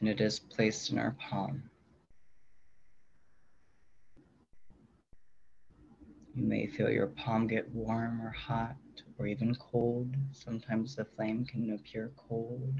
[0.00, 1.62] And it is placed in our palm.
[6.34, 8.74] You may feel your palm get warm or hot
[9.18, 10.12] or even cold.
[10.32, 12.74] Sometimes the flame can appear cold.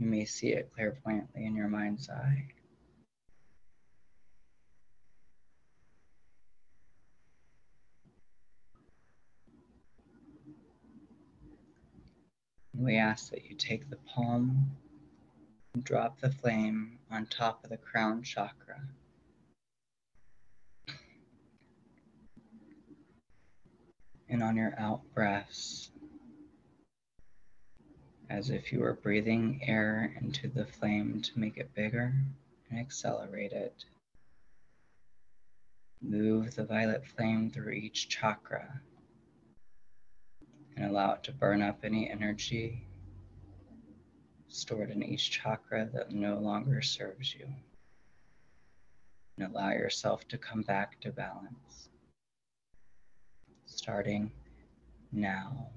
[0.00, 2.46] You may see it clairvoyantly in your mind's eye.
[12.72, 14.70] We ask that you take the palm
[15.74, 18.80] and drop the flame on top of the crown chakra.
[24.30, 25.90] And on your out breaths,
[28.30, 32.14] as if you were breathing air into the flame to make it bigger
[32.70, 33.84] and accelerate it.
[36.00, 38.80] Move the violet flame through each chakra
[40.76, 42.86] and allow it to burn up any energy
[44.48, 47.46] stored in each chakra that no longer serves you.
[49.36, 51.88] And allow yourself to come back to balance.
[53.66, 54.30] Starting
[55.12, 55.70] now.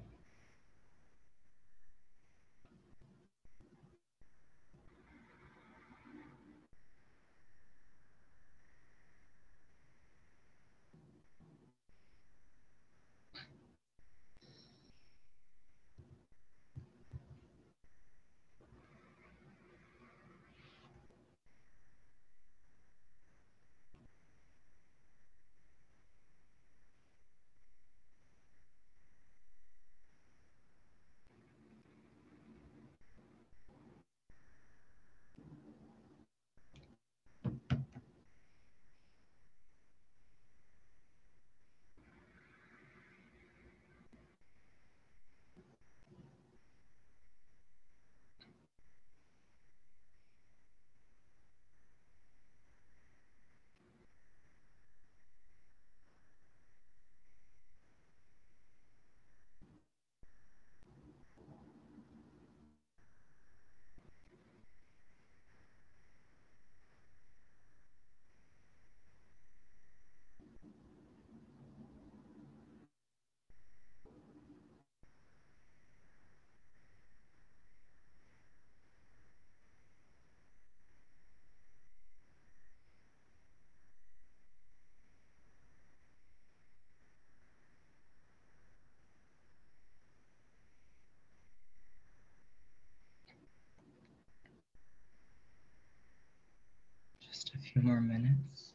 [97.43, 98.71] Just a few more minutes.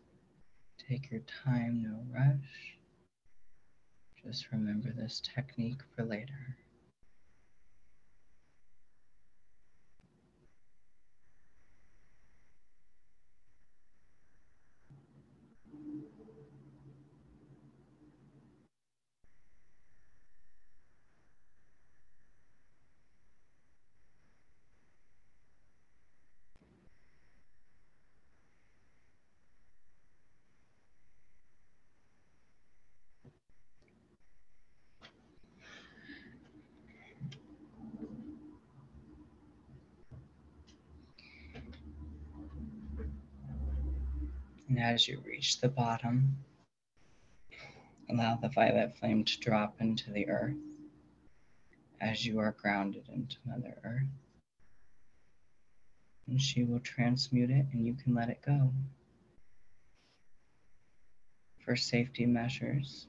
[0.90, 2.76] Take your time, no rush.
[4.22, 6.56] Just remember this technique for later.
[44.68, 46.36] And as you reach the bottom,
[48.10, 50.56] Allow the violet flame to drop into the earth
[52.00, 54.08] as you are grounded into Mother Earth.
[56.26, 58.72] And she will transmute it and you can let it go.
[61.64, 63.06] For safety measures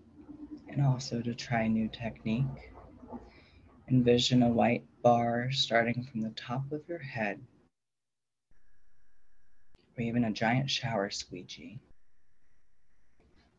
[0.68, 2.72] and also to try new technique,
[3.90, 7.42] envision a white bar starting from the top of your head
[10.00, 11.78] or even a giant shower squeegee.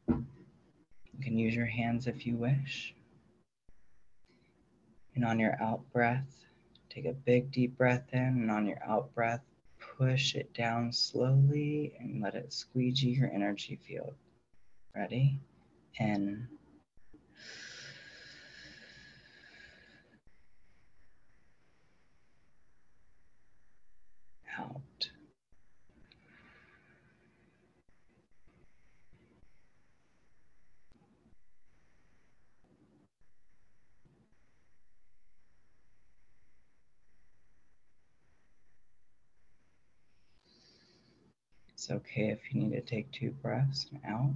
[0.09, 0.25] You
[1.23, 2.95] can use your hands if you wish.
[5.15, 6.47] And on your out breath,
[6.89, 9.43] take a big deep breath in, and on your out breath,
[9.99, 14.15] push it down slowly and let it squeegee your energy field.
[14.97, 15.39] Ready?
[15.99, 16.49] In.
[24.59, 25.11] Out.
[41.91, 44.31] It's okay if you need to take two breaths and out.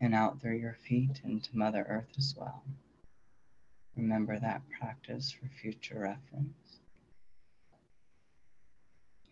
[0.00, 2.62] And out through your feet into Mother Earth as well.
[3.96, 6.78] Remember that practice for future reference.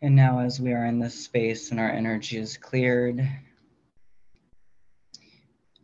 [0.05, 3.27] And now, as we are in this space and our energy is cleared,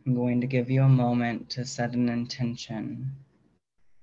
[0.05, 3.15] I'm going to give you a moment to set an intention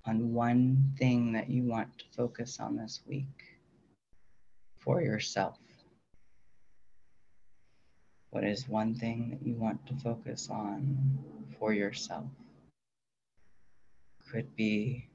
[0.05, 3.61] on one thing that you want to focus on this week
[4.81, 5.57] for yourself.
[8.31, 11.21] What is one thing that you want to focus on
[11.61, 12.27] for yourself?
[14.33, 15.07] Could be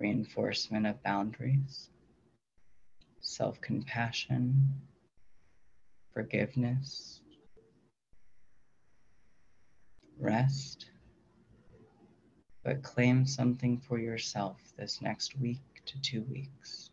[0.00, 1.90] reinforcement of boundaries
[3.28, 4.72] self compassion,
[6.14, 7.20] forgiveness,
[10.18, 10.86] rest,
[12.64, 16.88] but claim something for yourself this next week to two weeks.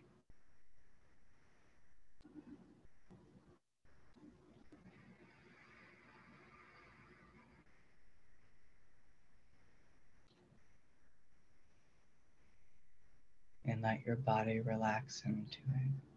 [13.67, 16.14] And let your body relax into it.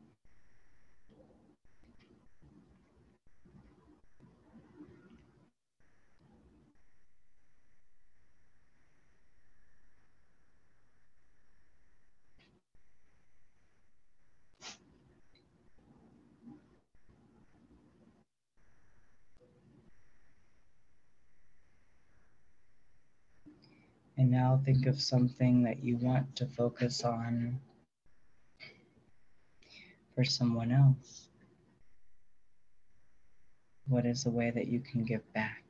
[24.38, 27.58] Now think of something that you want to focus on
[30.14, 31.26] for someone else.
[33.88, 35.64] What is a way that you can give back?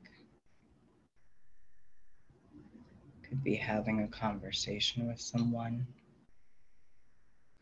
[3.26, 5.86] Could be having a conversation with someone,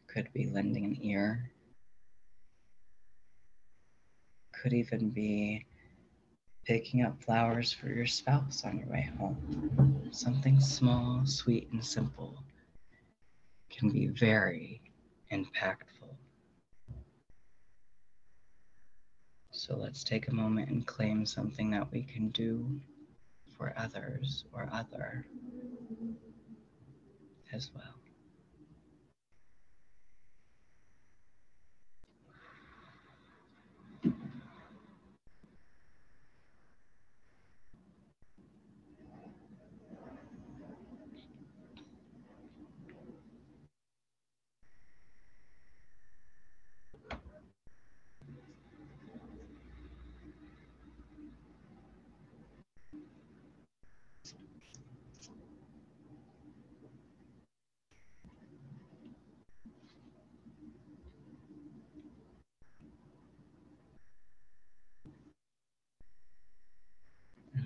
[0.08, 1.52] could be lending an ear,
[4.60, 5.66] could even be
[6.66, 10.08] picking up flowers for your spouse on your way home.
[10.10, 12.42] Something small, sweet, and simple
[13.70, 14.80] can be very
[15.32, 16.16] impactful.
[19.52, 22.80] So let's take a moment and claim something that we can do
[23.56, 25.24] for others or other
[27.52, 27.94] as well.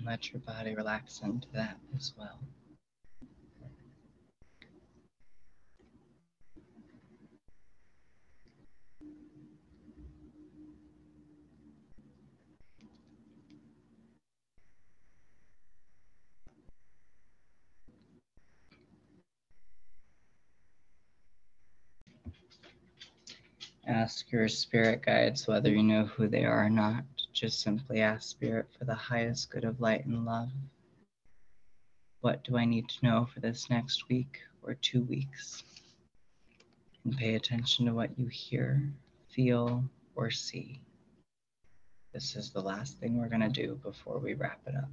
[0.11, 2.37] let your body relax into that as well.
[23.87, 27.05] Ask your spirit guides whether you know who they are or not.
[27.41, 30.51] Just simply ask Spirit for the highest good of light and love
[32.19, 35.63] What do I need to know for this next week or two weeks?
[37.03, 38.93] And pay attention to what you hear,
[39.31, 39.83] feel,
[40.13, 40.81] or see.
[42.13, 44.91] This is the last thing we're going to do before we wrap it up.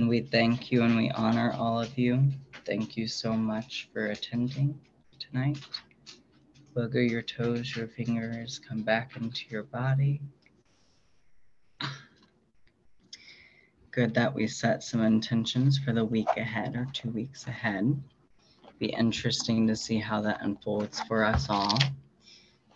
[0.00, 2.30] And we thank you and we honor all of you.
[2.64, 4.80] Thank you so much for attending
[5.18, 5.58] tonight.
[6.74, 10.22] Wiggle your toes, your fingers, come back into your body.
[13.90, 18.02] Good that we set some intentions for the week ahead or two weeks ahead.
[18.78, 21.78] Be interesting to see how that unfolds for us all.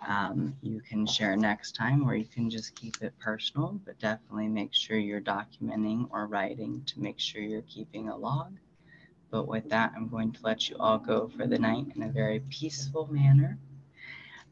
[0.07, 4.49] Um, you can share next time or you can just keep it personal, but definitely
[4.49, 8.57] make sure you're documenting or writing to make sure you're keeping a log.
[9.31, 12.09] But with that, I'm going to let you all go for the night in a
[12.09, 13.59] very peaceful manner.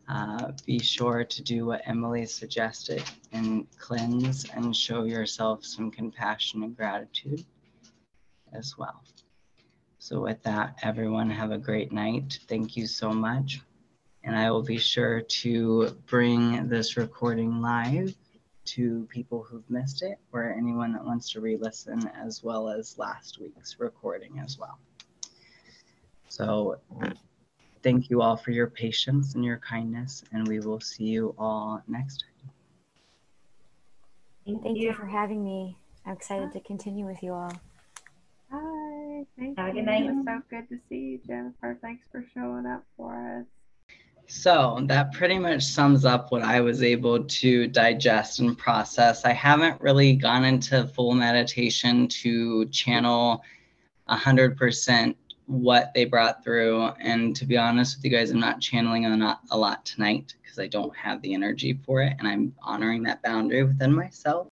[0.08, 6.62] Uh, be sure to do what Emily suggested and cleanse and show yourself some compassion
[6.62, 7.44] and gratitude
[8.52, 9.02] as well.
[9.98, 12.40] So, with that, everyone, have a great night.
[12.48, 13.60] Thank you so much.
[14.24, 18.14] And I will be sure to bring this recording live
[18.64, 22.96] to people who've missed it or anyone that wants to re listen, as well as
[22.98, 24.78] last week's recording as well.
[26.28, 26.78] So,
[27.82, 31.82] thank you all for your patience and your kindness, and we will see you all
[31.88, 32.50] next time.
[34.46, 35.76] Thank, Thank you for having me.
[36.06, 37.52] I'm excited to continue with you all.
[38.50, 39.74] Hi, thank Have a you.
[39.74, 40.04] good night.
[40.04, 41.78] It was so good to see you, Jennifer.
[41.80, 43.46] Thanks for showing up for us.
[44.34, 49.26] So that pretty much sums up what I was able to digest and process.
[49.26, 53.44] I haven't really gone into full meditation to channel
[54.08, 55.14] 100%
[55.46, 56.86] what they brought through.
[56.98, 60.34] And to be honest with you guys, I'm not channeling a lot, a lot tonight
[60.42, 62.14] because I don't have the energy for it.
[62.18, 64.48] And I'm honoring that boundary within myself.